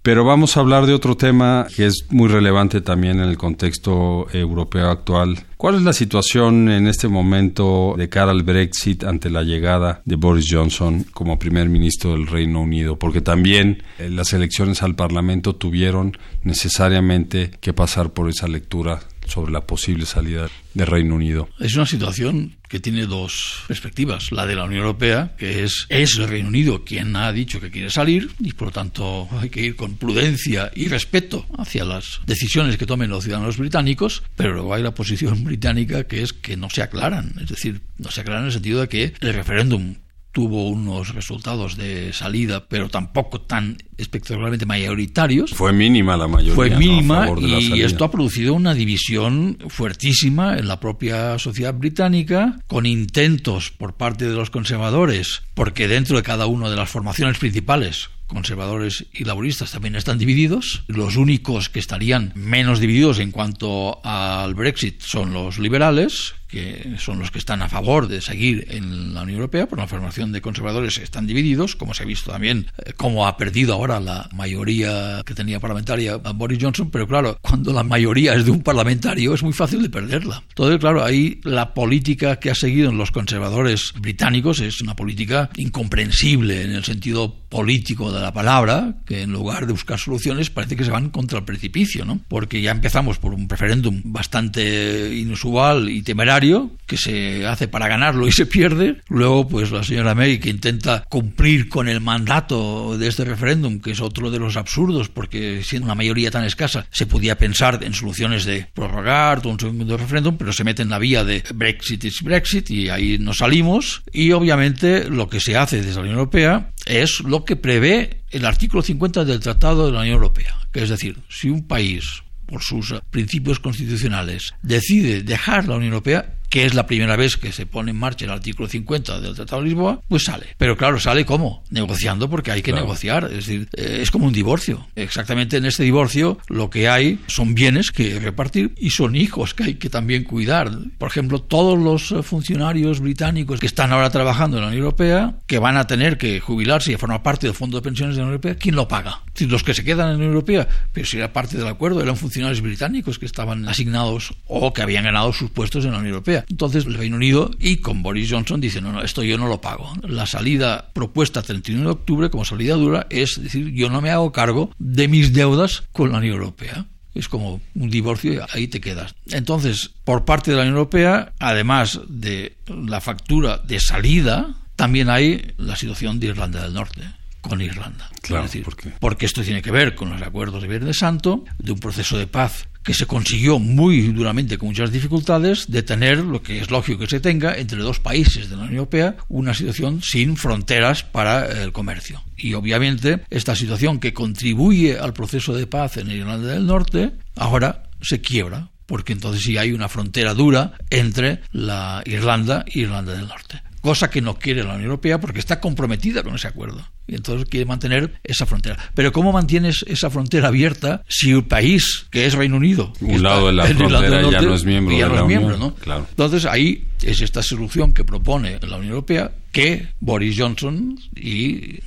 Pero 0.03 0.25
vamos 0.25 0.57
a 0.57 0.61
hablar 0.61 0.87
de 0.87 0.95
otro 0.95 1.15
tema 1.15 1.67
que 1.75 1.85
es 1.85 2.07
muy 2.09 2.27
relevante 2.27 2.81
también 2.81 3.19
en 3.19 3.29
el 3.29 3.37
contexto 3.37 4.25
europeo 4.33 4.89
actual. 4.89 5.37
¿Cuál 5.57 5.75
es 5.75 5.83
la 5.83 5.93
situación 5.93 6.71
en 6.71 6.87
este 6.87 7.07
momento 7.07 7.93
de 7.95 8.09
cara 8.09 8.31
al 8.31 8.41
Brexit 8.41 9.03
ante 9.03 9.29
la 9.29 9.43
llegada 9.43 10.01
de 10.05 10.15
Boris 10.15 10.47
Johnson 10.49 11.05
como 11.13 11.37
primer 11.37 11.69
ministro 11.69 12.13
del 12.13 12.25
Reino 12.25 12.61
Unido? 12.61 12.97
Porque 12.97 13.21
también 13.21 13.83
eh, 13.99 14.09
las 14.09 14.33
elecciones 14.33 14.81
al 14.81 14.95
Parlamento 14.95 15.53
tuvieron 15.55 16.17
necesariamente 16.43 17.51
que 17.61 17.73
pasar 17.73 18.09
por 18.09 18.27
esa 18.27 18.47
lectura 18.47 19.01
sobre 19.31 19.51
la 19.51 19.61
posible 19.61 20.05
salida 20.05 20.49
del 20.73 20.87
Reino 20.87 21.15
Unido. 21.15 21.49
Es 21.59 21.75
una 21.75 21.85
situación 21.85 22.55
que 22.67 22.79
tiene 22.79 23.05
dos 23.05 23.63
perspectivas. 23.67 24.31
La 24.31 24.45
de 24.45 24.55
la 24.55 24.65
Unión 24.65 24.81
Europea, 24.81 25.35
que 25.37 25.63
es, 25.63 25.85
es 25.89 26.17
el 26.17 26.27
Reino 26.27 26.49
Unido 26.49 26.83
quien 26.83 27.15
ha 27.15 27.31
dicho 27.31 27.59
que 27.59 27.71
quiere 27.71 27.89
salir 27.89 28.29
y 28.39 28.53
por 28.53 28.67
lo 28.67 28.71
tanto 28.71 29.27
hay 29.39 29.49
que 29.49 29.61
ir 29.61 29.75
con 29.75 29.95
prudencia 29.95 30.71
y 30.75 30.87
respeto 30.87 31.45
hacia 31.57 31.85
las 31.85 32.19
decisiones 32.25 32.77
que 32.77 32.85
tomen 32.85 33.09
los 33.09 33.23
ciudadanos 33.23 33.57
británicos, 33.57 34.23
pero 34.35 34.53
luego 34.53 34.73
hay 34.73 34.83
la 34.83 34.93
posición 34.93 35.43
británica 35.43 36.05
que 36.05 36.21
es 36.21 36.33
que 36.33 36.57
no 36.57 36.69
se 36.69 36.81
aclaran. 36.81 37.33
Es 37.41 37.49
decir, 37.49 37.81
no 37.97 38.11
se 38.11 38.21
aclaran 38.21 38.43
en 38.43 38.47
el 38.47 38.53
sentido 38.53 38.81
de 38.81 38.89
que 38.89 39.13
el 39.19 39.33
referéndum 39.33 39.95
tuvo 40.31 40.69
unos 40.69 41.13
resultados 41.13 41.77
de 41.77 42.13
salida, 42.13 42.65
pero 42.67 42.89
tampoco 42.89 43.41
tan 43.41 43.77
espectacularmente 43.97 44.65
mayoritarios. 44.65 45.51
Fue 45.51 45.73
mínima 45.73 46.17
la 46.17 46.27
mayoría. 46.27 46.55
Fue 46.55 46.69
mínima 46.69 47.27
y 47.39 47.81
esto 47.81 48.05
ha 48.05 48.11
producido 48.11 48.53
una 48.53 48.73
división 48.73 49.57
fuertísima 49.67 50.57
en 50.57 50.67
la 50.67 50.79
propia 50.79 51.37
sociedad 51.37 51.73
británica, 51.73 52.59
con 52.67 52.85
intentos 52.85 53.71
por 53.71 53.95
parte 53.95 54.25
de 54.25 54.35
los 54.35 54.49
conservadores, 54.49 55.43
porque 55.53 55.87
dentro 55.87 56.17
de 56.17 56.23
cada 56.23 56.45
una 56.45 56.69
de 56.69 56.77
las 56.77 56.89
formaciones 56.89 57.37
principales, 57.37 58.09
conservadores 58.31 59.05
y 59.13 59.25
laboristas 59.25 59.71
también 59.71 59.95
están 59.95 60.17
divididos. 60.17 60.83
Los 60.87 61.17
únicos 61.17 61.69
que 61.69 61.79
estarían 61.79 62.31
menos 62.35 62.79
divididos 62.79 63.19
en 63.19 63.31
cuanto 63.31 63.99
al 64.05 64.55
Brexit 64.55 65.01
son 65.01 65.33
los 65.33 65.59
liberales, 65.59 66.33
que 66.51 66.95
son 66.97 67.19
los 67.19 67.31
que 67.31 67.39
están 67.39 67.61
a 67.61 67.69
favor 67.69 68.07
de 68.07 68.21
seguir 68.21 68.67
en 68.69 69.13
la 69.13 69.23
Unión 69.23 69.37
Europea, 69.37 69.67
por 69.67 69.79
la 69.79 69.87
formación 69.87 70.31
de 70.31 70.41
conservadores 70.41 70.97
están 70.97 71.25
divididos, 71.25 71.75
como 71.75 71.93
se 71.93 72.03
ha 72.03 72.05
visto 72.05 72.31
también, 72.31 72.67
eh, 72.85 72.93
como 72.93 73.25
ha 73.25 73.37
perdido 73.37 73.73
ahora 73.73 73.99
la 73.99 74.29
mayoría 74.33 75.21
que 75.25 75.33
tenía 75.33 75.59
parlamentaria 75.59 76.17
Boris 76.17 76.59
Johnson, 76.61 76.91
pero 76.91 77.07
claro, 77.07 77.37
cuando 77.41 77.73
la 77.73 77.83
mayoría 77.83 78.35
es 78.35 78.45
de 78.45 78.51
un 78.51 78.61
parlamentario 78.61 79.33
es 79.33 79.43
muy 79.43 79.53
fácil 79.53 79.81
de 79.81 79.89
perderla. 79.89 80.43
Entonces, 80.49 80.79
claro, 80.79 81.03
ahí 81.03 81.39
la 81.43 81.73
política 81.73 82.37
que 82.37 82.51
ha 82.51 82.55
seguido 82.55 82.89
en 82.89 82.97
los 82.97 83.11
conservadores 83.11 83.93
británicos 83.99 84.59
es 84.59 84.81
una 84.81 84.95
política 84.95 85.49
incomprensible 85.55 86.63
en 86.63 86.71
el 86.71 86.83
sentido 86.83 87.41
político 87.49 88.11
de 88.11 88.21
la 88.21 88.33
palabra, 88.33 88.95
que 89.05 89.23
en 89.23 89.31
lugar 89.31 89.67
de 89.67 89.73
buscar 89.73 89.99
soluciones 89.99 90.49
parece 90.49 90.75
que 90.75 90.85
se 90.85 90.91
van 90.91 91.09
contra 91.09 91.39
el 91.39 91.45
precipicio, 91.45 92.05
¿no? 92.05 92.19
Porque 92.27 92.61
ya 92.61 92.71
empezamos 92.71 93.19
por 93.19 93.33
un 93.33 93.47
referéndum 93.47 94.01
bastante 94.05 95.13
inusual 95.13 95.89
y 95.89 96.01
temerario, 96.01 96.40
que 96.85 96.97
se 96.97 97.45
hace 97.47 97.67
para 97.67 97.87
ganarlo 97.87 98.27
y 98.27 98.31
se 98.31 98.45
pierde. 98.45 99.01
Luego, 99.07 99.47
pues 99.47 99.71
la 99.71 99.83
señora 99.83 100.15
May, 100.15 100.39
que 100.39 100.49
intenta 100.49 101.05
cumplir 101.09 101.69
con 101.69 101.87
el 101.87 102.01
mandato 102.01 102.97
de 102.97 103.07
este 103.07 103.23
referéndum, 103.23 103.79
que 103.79 103.91
es 103.91 104.01
otro 104.01 104.29
de 104.29 104.39
los 104.39 104.57
absurdos, 104.57 105.09
porque 105.09 105.61
siendo 105.63 105.85
una 105.85 105.95
mayoría 105.95 106.31
tan 106.31 106.43
escasa, 106.43 106.85
se 106.91 107.05
podía 107.05 107.37
pensar 107.37 107.79
en 107.83 107.93
soluciones 107.93 108.45
de 108.45 108.67
prorrogar 108.73 109.41
todo 109.41 109.53
un 109.53 109.59
segundo 109.59 109.97
referéndum, 109.97 110.37
pero 110.37 110.51
se 110.53 110.63
mete 110.63 110.81
en 110.81 110.89
la 110.89 110.99
vía 110.99 111.23
de 111.23 111.43
Brexit 111.53 112.03
es 112.05 112.21
Brexit 112.21 112.69
y 112.69 112.89
ahí 112.89 113.17
nos 113.17 113.37
salimos. 113.37 114.03
Y 114.11 114.31
obviamente 114.31 115.09
lo 115.09 115.29
que 115.29 115.39
se 115.39 115.57
hace 115.57 115.77
desde 115.77 115.95
la 115.95 116.01
Unión 116.01 116.17
Europea 116.17 116.71
es 116.85 117.21
lo 117.21 117.45
que 117.45 117.55
prevé 117.55 118.23
el 118.31 118.45
artículo 118.45 118.81
50 118.81 119.25
del 119.25 119.39
Tratado 119.39 119.85
de 119.85 119.91
la 119.91 120.01
Unión 120.01 120.15
Europea. 120.15 120.57
Que 120.71 120.83
es 120.83 120.89
decir, 120.89 121.17
si 121.29 121.49
un 121.49 121.67
país, 121.67 122.23
por 122.51 122.61
sus 122.61 122.93
principios 123.09 123.59
constitucionales, 123.59 124.53
decide 124.61 125.23
dejar 125.23 125.67
la 125.67 125.77
Unión 125.77 125.93
Europea, 125.93 126.35
que 126.51 126.65
es 126.65 126.73
la 126.73 126.85
primera 126.85 127.15
vez 127.15 127.37
que 127.37 127.53
se 127.53 127.65
pone 127.65 127.91
en 127.91 127.97
marcha 127.97 128.25
el 128.25 128.31
artículo 128.31 128.67
50 128.67 129.21
del 129.21 129.33
Tratado 129.33 129.61
de 129.61 129.69
Lisboa, 129.69 130.01
pues 130.09 130.25
sale. 130.25 130.47
Pero 130.57 130.75
claro, 130.75 130.99
sale 130.99 131.25
cómo? 131.25 131.63
Negociando 131.69 132.29
porque 132.29 132.51
hay 132.51 132.61
que 132.61 132.73
negociar. 132.73 133.23
Es 133.23 133.47
decir, 133.47 133.69
eh, 133.73 133.99
es 134.01 134.11
como 134.11 134.27
un 134.27 134.33
divorcio. 134.33 134.85
Exactamente 134.97 135.55
en 135.57 135.65
este 135.65 135.83
divorcio 135.83 136.39
lo 136.49 136.69
que 136.69 136.89
hay 136.89 137.19
son 137.27 137.55
bienes 137.55 137.91
que 137.91 138.19
repartir 138.19 138.73
y 138.77 138.89
son 138.89 139.15
hijos 139.15 139.53
que 139.53 139.63
hay 139.63 139.73
que 139.75 139.89
también 139.89 140.25
cuidar. 140.25 140.69
Por 140.97 141.09
ejemplo, 141.09 141.39
todos 141.39 141.79
los 141.79 142.13
funcionarios 142.27 142.99
británicos 142.99 143.61
que 143.61 143.65
están 143.65 143.93
ahora 143.93 144.09
trabajando 144.09 144.57
en 144.57 144.63
la 144.63 144.67
Unión 144.67 144.83
Europea, 144.83 145.35
que 145.47 145.57
van 145.57 145.77
a 145.77 145.87
tener 145.87 146.17
que 146.17 146.41
jubilarse 146.41 146.91
y 146.91 146.97
formar 146.97 147.23
parte 147.23 147.47
del 147.47 147.55
Fondo 147.55 147.77
de 147.77 147.83
Pensiones 147.83 148.15
de 148.15 148.19
la 148.19 148.25
Unión 148.25 148.33
Europea, 148.33 148.55
¿quién 148.55 148.75
lo 148.75 148.89
paga? 148.89 149.21
Si 149.35 149.47
los 149.47 149.63
que 149.63 149.73
se 149.73 149.85
quedan 149.85 150.07
en 150.07 150.11
la 150.11 150.17
Unión 150.17 150.33
Europea, 150.33 150.67
pero 150.91 151.05
si 151.07 151.15
era 151.15 151.31
parte 151.31 151.57
del 151.57 151.67
acuerdo, 151.67 152.01
eran 152.01 152.17
funcionarios 152.17 152.59
británicos 152.59 153.17
que 153.17 153.25
estaban 153.25 153.69
asignados 153.69 154.33
o 154.47 154.73
que 154.73 154.81
habían 154.81 155.05
ganado 155.05 155.31
sus 155.31 155.49
puestos 155.49 155.85
en 155.85 155.91
la 155.91 155.99
Unión 155.99 156.15
Europea. 156.15 156.40
Entonces 156.49 156.85
el 156.85 156.95
Reino 156.95 157.15
Unido 157.15 157.51
y 157.59 157.77
con 157.77 158.03
Boris 158.03 158.31
Johnson 158.31 158.61
dice, 158.61 158.81
no, 158.81 158.91
no, 158.91 159.01
esto 159.01 159.23
yo 159.23 159.37
no 159.37 159.47
lo 159.47 159.61
pago. 159.61 159.93
La 160.03 160.25
salida 160.25 160.91
propuesta 160.93 161.41
31 161.41 161.83
de 161.83 161.91
octubre 161.91 162.29
como 162.29 162.45
salida 162.45 162.75
dura 162.75 163.07
es 163.09 163.41
decir, 163.41 163.71
yo 163.73 163.89
no 163.89 164.01
me 164.01 164.11
hago 164.11 164.31
cargo 164.31 164.71
de 164.79 165.07
mis 165.07 165.33
deudas 165.33 165.83
con 165.91 166.11
la 166.11 166.19
Unión 166.19 166.35
Europea. 166.35 166.85
Es 167.13 167.27
como 167.27 167.59
un 167.75 167.89
divorcio 167.89 168.33
y 168.33 168.39
ahí 168.53 168.67
te 168.67 168.79
quedas. 168.79 169.15
Entonces, 169.27 169.91
por 170.05 170.23
parte 170.23 170.51
de 170.51 170.57
la 170.57 170.63
Unión 170.63 170.77
Europea, 170.77 171.33
además 171.39 171.99
de 172.07 172.55
la 172.67 173.01
factura 173.01 173.57
de 173.57 173.81
salida, 173.81 174.55
también 174.77 175.09
hay 175.09 175.53
la 175.57 175.75
situación 175.75 176.19
de 176.19 176.27
Irlanda 176.27 176.63
del 176.63 176.73
Norte 176.73 177.01
con 177.41 177.59
Irlanda. 177.59 178.09
Claro, 178.21 178.43
decir, 178.43 178.63
¿por 178.63 178.77
qué? 178.77 178.93
porque 178.99 179.25
esto 179.25 179.43
tiene 179.43 179.61
que 179.61 179.71
ver 179.71 179.95
con 179.95 180.09
los 180.11 180.21
acuerdos 180.21 180.61
de 180.61 180.67
Viernes 180.67 180.99
Santo, 180.99 181.43
de 181.57 181.71
un 181.71 181.79
proceso 181.79 182.17
de 182.17 182.27
paz 182.27 182.67
que 182.83 182.93
se 182.93 183.05
consiguió 183.05 183.59
muy 183.59 184.01
duramente 184.07 184.57
con 184.57 184.69
muchas 184.69 184.91
dificultades 184.91 185.69
de 185.69 185.83
tener 185.83 186.19
lo 186.19 186.41
que 186.41 186.59
es 186.59 186.71
lógico 186.71 186.99
que 186.99 187.07
se 187.07 187.19
tenga 187.19 187.55
entre 187.55 187.79
dos 187.79 187.99
países 187.99 188.49
de 188.49 188.55
la 188.55 188.63
Unión 188.63 188.77
Europea 188.77 189.15
una 189.29 189.53
situación 189.53 190.01
sin 190.01 190.37
fronteras 190.37 191.03
para 191.03 191.63
el 191.63 191.71
comercio. 191.71 192.23
Y 192.37 192.53
obviamente 192.53 193.21
esta 193.29 193.55
situación 193.55 193.99
que 193.99 194.13
contribuye 194.13 194.97
al 194.97 195.13
proceso 195.13 195.53
de 195.53 195.67
paz 195.67 195.97
en 195.97 196.09
Irlanda 196.09 196.53
del 196.53 196.65
Norte 196.65 197.11
ahora 197.35 197.83
se 198.01 198.21
quiebra 198.21 198.69
porque 198.85 199.13
entonces 199.13 199.43
sí 199.43 199.57
hay 199.57 199.71
una 199.71 199.87
frontera 199.87 200.33
dura 200.33 200.73
entre 200.89 201.41
la 201.51 202.01
Irlanda 202.05 202.65
y 202.67 202.81
Irlanda 202.81 203.13
del 203.13 203.27
Norte 203.27 203.61
cosa 203.81 204.09
que 204.09 204.21
no 204.21 204.35
quiere 204.35 204.63
la 204.63 204.75
Unión 204.75 204.85
Europea 204.85 205.19
porque 205.19 205.39
está 205.39 205.59
comprometida 205.59 206.23
con 206.23 206.35
ese 206.35 206.47
acuerdo 206.47 206.87
y 207.07 207.15
entonces 207.15 207.47
quiere 207.49 207.65
mantener 207.65 208.19
esa 208.23 208.45
frontera. 208.45 208.77
Pero 208.93 209.11
¿cómo 209.11 209.33
mantienes 209.33 209.83
esa 209.87 210.09
frontera 210.09 210.47
abierta 210.47 211.03
si 211.09 211.31
el 211.31 211.43
país 211.43 212.05
que 212.11 212.25
es 212.25 212.35
Reino 212.35 212.57
Unido, 212.57 212.93
Un 213.01 213.21
lado 213.21 213.47
de 213.47 213.53
la 213.53 213.65
frontera 213.65 214.21
ya 214.29 214.41
no 214.41 214.53
es 214.53 214.63
miembro 214.63 214.95
ya 214.95 215.05
de 215.05 215.09
no 215.09 215.15
la 215.15 215.21
es 215.21 215.27
miembro, 215.27 215.55
Unión? 215.55 215.59
¿no? 215.59 215.75
Claro. 215.75 216.07
Entonces 216.09 216.45
ahí 216.45 216.85
es 217.01 217.21
esta 217.21 217.41
solución 217.41 217.93
que 217.93 218.03
propone 218.03 218.59
la 218.61 218.77
Unión 218.77 218.93
Europea 218.93 219.31
que 219.51 219.89
Boris 219.99 220.37
Johnson 220.39 220.97
y 221.15 221.79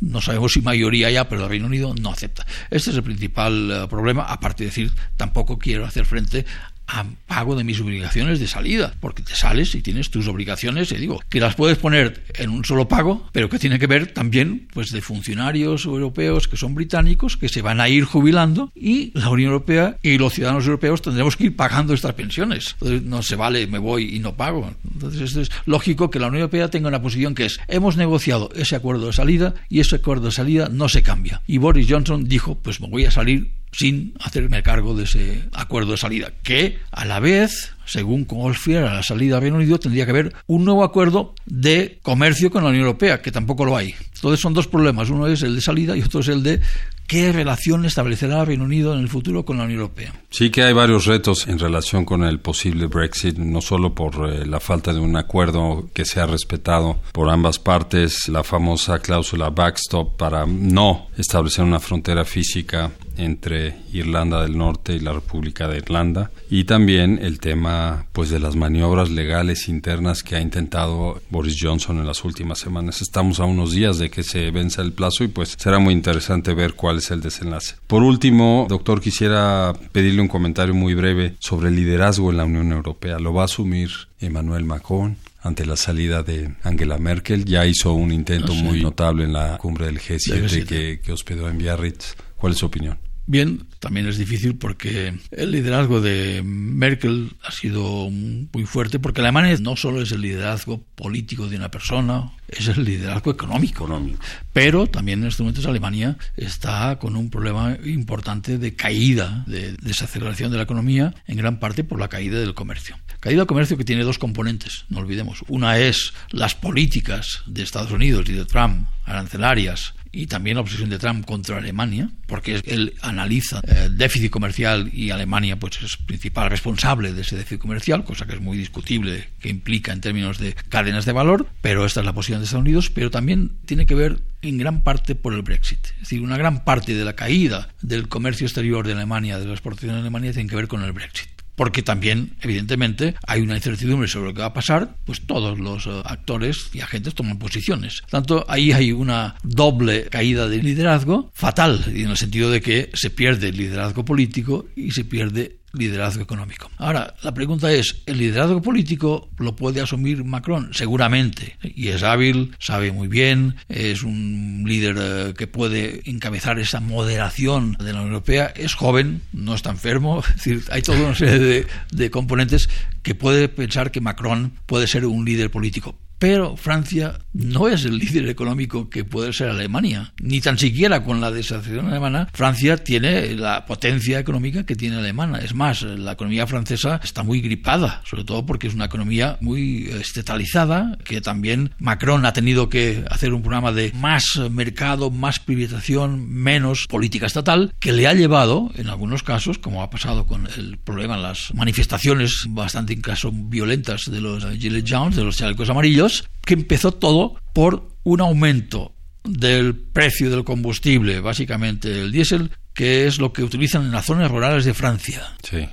no 0.00 0.20
sabemos 0.20 0.52
si 0.52 0.62
mayoría 0.62 1.10
ya, 1.10 1.28
pero 1.28 1.44
el 1.44 1.50
Reino 1.50 1.66
Unido 1.66 1.94
no 2.00 2.10
acepta. 2.10 2.44
Este 2.70 2.90
es 2.90 2.96
el 2.96 3.02
principal 3.02 3.70
eh, 3.70 3.86
problema, 3.88 4.24
aparte 4.24 4.64
de 4.64 4.70
decir, 4.70 4.92
tampoco 5.16 5.58
quiero 5.58 5.86
hacer 5.86 6.06
frente 6.06 6.44
a 6.86 7.04
pago 7.26 7.56
de 7.56 7.64
mis 7.64 7.80
obligaciones 7.80 8.40
de 8.40 8.46
salida, 8.46 8.94
porque 9.00 9.22
te 9.22 9.34
sales 9.34 9.74
y 9.74 9.82
tienes 9.82 10.10
tus 10.10 10.28
obligaciones, 10.28 10.92
y 10.92 10.96
digo, 10.96 11.20
que 11.28 11.40
las 11.40 11.54
puedes 11.54 11.78
poner 11.78 12.24
en 12.34 12.50
un 12.50 12.64
solo 12.64 12.88
pago, 12.88 13.28
pero 13.32 13.48
que 13.48 13.58
tiene 13.58 13.78
que 13.78 13.86
ver 13.86 14.12
también 14.12 14.68
pues 14.72 14.90
de 14.90 15.00
funcionarios 15.00 15.84
europeos 15.84 16.48
que 16.48 16.56
son 16.56 16.74
británicos 16.74 17.36
que 17.36 17.48
se 17.48 17.62
van 17.62 17.80
a 17.80 17.88
ir 17.88 18.04
jubilando 18.04 18.72
y 18.74 19.12
la 19.18 19.30
Unión 19.30 19.52
Europea 19.52 19.96
y 20.02 20.18
los 20.18 20.34
ciudadanos 20.34 20.66
europeos 20.66 21.02
tendremos 21.02 21.36
que 21.36 21.44
ir 21.44 21.56
pagando 21.56 21.94
estas 21.94 22.14
pensiones. 22.14 22.76
Entonces, 22.80 23.02
no 23.02 23.22
se 23.22 23.36
vale, 23.36 23.66
me 23.66 23.78
voy 23.78 24.14
y 24.14 24.18
no 24.18 24.34
pago. 24.34 24.74
Entonces, 24.92 25.20
esto 25.22 25.40
es 25.40 25.50
lógico 25.66 26.10
que 26.10 26.18
la 26.18 26.28
Unión 26.28 26.42
Europea 26.42 26.68
tenga 26.68 26.88
una 26.88 27.02
posición 27.02 27.34
que 27.34 27.46
es, 27.46 27.60
hemos 27.68 27.96
negociado 27.96 28.50
ese 28.54 28.76
acuerdo 28.76 29.06
de 29.06 29.12
salida 29.12 29.54
y 29.68 29.80
ese 29.80 29.96
acuerdo 29.96 30.26
de 30.26 30.32
salida 30.32 30.68
no 30.70 30.88
se 30.88 31.02
cambia. 31.02 31.42
Y 31.46 31.58
Boris 31.58 31.86
Johnson 31.88 32.24
dijo, 32.28 32.56
pues 32.56 32.80
me 32.80 32.88
voy 32.88 33.04
a 33.04 33.10
salir 33.10 33.50
sin 33.76 34.14
hacerme 34.20 34.62
cargo 34.62 34.94
de 34.94 35.04
ese 35.04 35.42
acuerdo 35.52 35.92
de 35.92 35.98
salida, 35.98 36.32
que 36.42 36.78
a 36.92 37.04
la 37.04 37.20
vez, 37.20 37.72
según 37.86 38.24
confiera 38.24 38.94
la 38.94 39.02
salida 39.02 39.34
del 39.34 39.42
Reino 39.42 39.56
Unido, 39.56 39.78
tendría 39.78 40.04
que 40.04 40.10
haber 40.10 40.34
un 40.46 40.64
nuevo 40.64 40.84
acuerdo 40.84 41.34
de 41.46 41.98
comercio 42.02 42.50
con 42.50 42.62
la 42.62 42.70
Unión 42.70 42.86
Europea, 42.86 43.20
que 43.20 43.32
tampoco 43.32 43.64
lo 43.64 43.76
hay. 43.76 43.94
Entonces 44.14 44.40
son 44.40 44.54
dos 44.54 44.68
problemas, 44.68 45.10
uno 45.10 45.26
es 45.26 45.42
el 45.42 45.56
de 45.56 45.60
salida 45.60 45.96
y 45.96 46.02
otro 46.02 46.20
es 46.20 46.28
el 46.28 46.42
de 46.42 46.60
qué 47.06 47.32
relación 47.32 47.84
establecerá 47.84 48.40
el 48.40 48.46
Reino 48.46 48.64
Unido 48.64 48.94
en 48.94 49.00
el 49.00 49.08
futuro 49.08 49.44
con 49.44 49.58
la 49.58 49.64
Unión 49.64 49.80
Europea. 49.80 50.14
Sí 50.30 50.50
que 50.50 50.62
hay 50.62 50.72
varios 50.72 51.04
retos 51.06 51.46
en 51.48 51.58
relación 51.58 52.04
con 52.04 52.24
el 52.24 52.40
posible 52.40 52.86
Brexit, 52.86 53.36
no 53.36 53.60
solo 53.60 53.94
por 53.94 54.30
eh, 54.30 54.46
la 54.46 54.60
falta 54.60 54.92
de 54.92 55.00
un 55.00 55.16
acuerdo 55.16 55.88
que 55.92 56.04
sea 56.04 56.26
respetado 56.26 57.00
por 57.12 57.28
ambas 57.28 57.58
partes, 57.58 58.28
la 58.28 58.44
famosa 58.44 58.98
cláusula 59.00 59.50
backstop 59.50 60.16
para 60.16 60.46
no 60.46 61.08
establecer 61.18 61.64
una 61.64 61.80
frontera 61.80 62.24
física 62.24 62.92
entre 63.16 63.76
Irlanda 63.92 64.42
del 64.42 64.56
Norte 64.58 64.94
y 64.94 65.00
la 65.00 65.12
República 65.12 65.68
de 65.68 65.78
Irlanda 65.78 66.30
y 66.50 66.64
también 66.64 67.18
el 67.22 67.38
tema 67.40 68.06
pues 68.12 68.30
de 68.30 68.40
las 68.40 68.56
maniobras 68.56 69.10
legales 69.10 69.68
internas 69.68 70.22
que 70.22 70.36
ha 70.36 70.40
intentado 70.40 71.20
Boris 71.30 71.56
Johnson 71.60 71.98
en 71.98 72.06
las 72.06 72.24
últimas 72.24 72.58
semanas. 72.58 73.02
Estamos 73.02 73.40
a 73.40 73.44
unos 73.44 73.72
días 73.72 73.98
de 73.98 74.10
que 74.10 74.22
se 74.22 74.50
venza 74.50 74.82
el 74.82 74.92
plazo 74.92 75.24
y 75.24 75.28
pues 75.28 75.54
será 75.58 75.78
muy 75.78 75.94
interesante 75.94 76.54
ver 76.54 76.74
cuál 76.74 76.98
es 76.98 77.10
el 77.10 77.20
desenlace. 77.20 77.76
Por 77.86 78.02
último, 78.02 78.66
doctor, 78.68 79.00
quisiera 79.00 79.72
pedirle 79.92 80.20
un 80.20 80.28
comentario 80.28 80.74
muy 80.74 80.94
breve 80.94 81.34
sobre 81.40 81.68
el 81.68 81.76
liderazgo 81.76 82.30
en 82.30 82.36
la 82.38 82.44
Unión 82.44 82.72
Europea. 82.72 83.18
¿Lo 83.18 83.32
va 83.32 83.42
a 83.42 83.46
asumir 83.46 83.90
Emmanuel 84.20 84.64
Macron? 84.64 85.16
ante 85.44 85.66
la 85.66 85.76
salida 85.76 86.22
de 86.22 86.54
Angela 86.62 86.96
Merkel. 86.96 87.44
Ya 87.44 87.66
hizo 87.66 87.92
un 87.92 88.12
intento 88.12 88.52
Ah, 88.52 88.56
sí. 88.56 88.62
muy 88.62 88.80
notable 88.82 89.24
en 89.24 89.34
la 89.34 89.58
cumbre 89.58 89.84
del 89.84 89.98
G7 90.00 90.42
G7. 90.46 90.64
que, 90.64 91.00
que 91.04 91.12
hospedó 91.12 91.50
en 91.50 91.58
Biarritz. 91.58 92.16
¿Cuál 92.44 92.52
es 92.52 92.58
su 92.58 92.66
opinión? 92.66 92.98
Bien, 93.26 93.66
también 93.78 94.06
es 94.06 94.18
difícil 94.18 94.56
porque 94.56 95.14
el 95.30 95.50
liderazgo 95.50 96.02
de 96.02 96.42
Merkel 96.44 97.30
ha 97.42 97.50
sido 97.50 98.10
muy 98.10 98.66
fuerte, 98.66 98.98
porque 98.98 99.22
Alemania 99.22 99.56
no 99.62 99.76
solo 99.76 100.02
es 100.02 100.12
el 100.12 100.20
liderazgo 100.20 100.84
político 100.94 101.48
de 101.48 101.56
una 101.56 101.70
persona, 101.70 102.32
es 102.46 102.68
el 102.68 102.84
liderazgo 102.84 103.30
económico. 103.30 103.84
Económico. 103.84 104.22
Pero 104.52 104.86
también 104.86 105.22
en 105.22 105.28
estos 105.28 105.40
momentos 105.40 105.64
Alemania 105.64 106.18
está 106.36 106.98
con 106.98 107.16
un 107.16 107.30
problema 107.30 107.78
importante 107.82 108.58
de 108.58 108.76
caída, 108.76 109.42
de 109.46 109.72
desaceleración 109.80 110.50
de 110.50 110.58
la 110.58 110.64
economía, 110.64 111.14
en 111.26 111.38
gran 111.38 111.58
parte 111.58 111.82
por 111.82 111.98
la 111.98 112.08
caída 112.08 112.38
del 112.40 112.52
comercio. 112.52 112.98
Caída 113.20 113.38
del 113.38 113.46
comercio 113.46 113.78
que 113.78 113.84
tiene 113.84 114.04
dos 114.04 114.18
componentes, 114.18 114.84
no 114.90 114.98
olvidemos. 114.98 115.44
Una 115.48 115.78
es 115.78 116.12
las 116.28 116.54
políticas 116.54 117.42
de 117.46 117.62
Estados 117.62 117.90
Unidos 117.90 118.28
y 118.28 118.32
de 118.32 118.44
Trump, 118.44 118.86
arancelarias, 119.06 119.94
y 120.14 120.26
también 120.26 120.56
la 120.56 120.60
obsesión 120.60 120.90
de 120.90 120.98
Trump 120.98 121.26
contra 121.26 121.58
Alemania, 121.58 122.08
porque 122.26 122.60
él 122.64 122.94
analiza 123.02 123.60
eh, 123.66 123.84
el 123.86 123.98
déficit 123.98 124.30
comercial 124.30 124.90
y 124.92 125.10
Alemania 125.10 125.58
pues 125.58 125.82
es 125.82 125.96
principal 125.96 126.50
responsable 126.50 127.12
de 127.12 127.22
ese 127.22 127.36
déficit 127.36 127.60
comercial, 127.60 128.04
cosa 128.04 128.26
que 128.26 128.34
es 128.34 128.40
muy 128.40 128.56
discutible, 128.56 129.28
que 129.40 129.48
implica 129.48 129.92
en 129.92 130.00
términos 130.00 130.38
de 130.38 130.54
cadenas 130.68 131.04
de 131.04 131.12
valor, 131.12 131.48
pero 131.60 131.84
esta 131.84 132.00
es 132.00 132.06
la 132.06 132.12
posición 132.12 132.40
de 132.40 132.44
Estados 132.44 132.62
Unidos, 132.62 132.90
pero 132.90 133.10
también 133.10 133.52
tiene 133.66 133.86
que 133.86 133.94
ver 133.94 134.20
en 134.42 134.58
gran 134.58 134.84
parte 134.84 135.14
por 135.14 135.34
el 135.34 135.42
Brexit. 135.42 135.84
Es 135.94 136.00
decir, 136.00 136.20
una 136.20 136.36
gran 136.36 136.64
parte 136.64 136.94
de 136.94 137.04
la 137.04 137.14
caída 137.14 137.68
del 137.82 138.08
comercio 138.08 138.46
exterior 138.46 138.86
de 138.86 138.92
Alemania, 138.92 139.38
de 139.38 139.46
la 139.46 139.52
exportación 139.52 139.94
de 139.94 140.00
Alemania, 140.00 140.32
tiene 140.32 140.48
que 140.48 140.56
ver 140.56 140.68
con 140.68 140.82
el 140.82 140.92
Brexit 140.92 141.33
porque 141.56 141.82
también, 141.82 142.36
evidentemente, 142.40 143.14
hay 143.26 143.40
una 143.40 143.56
incertidumbre 143.56 144.08
sobre 144.08 144.28
lo 144.28 144.34
que 144.34 144.40
va 144.40 144.46
a 144.46 144.54
pasar, 144.54 144.96
pues 145.04 145.26
todos 145.26 145.58
los 145.58 145.86
eh, 145.86 146.02
actores 146.04 146.70
y 146.72 146.80
agentes 146.80 147.14
toman 147.14 147.38
posiciones. 147.38 148.02
Tanto 148.10 148.44
ahí 148.48 148.72
hay 148.72 148.92
una 148.92 149.36
doble 149.42 150.06
caída 150.06 150.48
de 150.48 150.62
liderazgo 150.62 151.30
fatal, 151.34 151.84
en 151.86 152.10
el 152.10 152.16
sentido 152.16 152.50
de 152.50 152.60
que 152.60 152.90
se 152.94 153.10
pierde 153.10 153.48
el 153.48 153.56
liderazgo 153.56 154.04
político 154.04 154.66
y 154.76 154.90
se 154.90 155.04
pierde 155.04 155.58
liderazgo 155.74 156.22
económico. 156.22 156.70
Ahora, 156.78 157.14
la 157.22 157.34
pregunta 157.34 157.72
es, 157.72 158.02
¿el 158.06 158.18
liderazgo 158.18 158.62
político 158.62 159.30
lo 159.38 159.56
puede 159.56 159.80
asumir 159.80 160.24
Macron? 160.24 160.70
Seguramente, 160.72 161.56
y 161.62 161.88
es 161.88 162.02
hábil, 162.02 162.54
sabe 162.58 162.92
muy 162.92 163.08
bien, 163.08 163.56
es 163.68 164.02
un 164.02 164.64
líder 164.66 164.96
eh, 164.98 165.34
que 165.36 165.46
puede 165.46 166.02
encabezar 166.04 166.58
esa 166.58 166.80
moderación 166.80 167.76
de 167.78 167.92
la 167.92 168.00
Unión 168.00 168.14
Europea, 168.14 168.52
es 168.56 168.74
joven, 168.74 169.22
no 169.32 169.54
está 169.54 169.70
enfermo, 169.70 170.20
es 170.28 170.34
decir, 170.36 170.62
hay 170.70 170.82
toda 170.82 171.00
una 171.00 171.14
serie 171.14 171.38
de, 171.38 171.66
de 171.90 172.10
componentes 172.10 172.68
que 173.02 173.14
puede 173.14 173.48
pensar 173.48 173.90
que 173.90 174.00
Macron 174.00 174.52
puede 174.66 174.86
ser 174.86 175.04
un 175.06 175.24
líder 175.24 175.50
político. 175.50 175.96
Pero 176.18 176.56
Francia 176.56 177.18
no 177.32 177.68
es 177.68 177.84
el 177.84 177.98
líder 177.98 178.28
económico 178.28 178.88
que 178.88 179.04
puede 179.04 179.32
ser 179.32 179.50
Alemania, 179.50 180.12
ni 180.20 180.40
tan 180.40 180.58
siquiera 180.58 181.04
con 181.04 181.20
la 181.20 181.30
desacción 181.30 181.86
alemana. 181.86 182.28
Francia 182.32 182.76
tiene 182.76 183.34
la 183.34 183.66
potencia 183.66 184.18
económica 184.18 184.64
que 184.64 184.76
tiene 184.76 184.96
Alemania. 184.96 185.40
Es 185.42 185.54
más, 185.54 185.82
la 185.82 186.12
economía 186.12 186.46
francesa 186.46 187.00
está 187.02 187.22
muy 187.22 187.40
gripada, 187.40 188.02
sobre 188.04 188.24
todo 188.24 188.46
porque 188.46 188.68
es 188.68 188.74
una 188.74 188.86
economía 188.86 189.38
muy 189.40 189.90
estatalizada, 189.90 190.96
que 191.04 191.20
también 191.20 191.72
Macron 191.78 192.26
ha 192.26 192.32
tenido 192.32 192.68
que 192.68 193.04
hacer 193.10 193.32
un 193.32 193.42
programa 193.42 193.72
de 193.72 193.92
más 193.94 194.40
mercado, 194.50 195.10
más 195.10 195.40
privatización, 195.40 196.28
menos 196.28 196.86
política 196.88 197.26
estatal, 197.26 197.74
que 197.80 197.92
le 197.92 198.06
ha 198.06 198.14
llevado, 198.14 198.70
en 198.76 198.88
algunos 198.88 199.22
casos, 199.22 199.58
como 199.58 199.82
ha 199.82 199.90
pasado 199.90 200.26
con 200.26 200.48
el 200.56 200.78
problema, 200.78 201.16
las 201.16 201.52
manifestaciones 201.54 202.46
bastante 202.48 202.92
en 202.92 203.00
caso 203.00 203.30
violentas 203.32 204.02
de 204.10 204.20
los 204.20 204.44
Gilets 204.58 204.90
Jaunes, 204.90 205.16
de 205.16 205.24
los 205.24 205.36
chalecos 205.36 205.70
amarillos, 205.70 206.03
que 206.44 206.54
empezó 206.54 206.92
todo 206.92 207.36
por 207.52 207.88
un 208.04 208.20
aumento 208.20 208.94
del 209.24 209.74
precio 209.74 210.30
del 210.30 210.44
combustible, 210.44 211.20
básicamente 211.20 212.00
el 212.00 212.12
diésel, 212.12 212.50
que 212.74 213.06
es 213.06 213.18
lo 213.18 213.32
que 213.32 213.42
utilizan 213.42 213.84
en 213.84 213.92
las 213.92 214.04
zonas 214.04 214.30
rurales 214.30 214.64
de 214.64 214.74
Francia. 214.74 215.22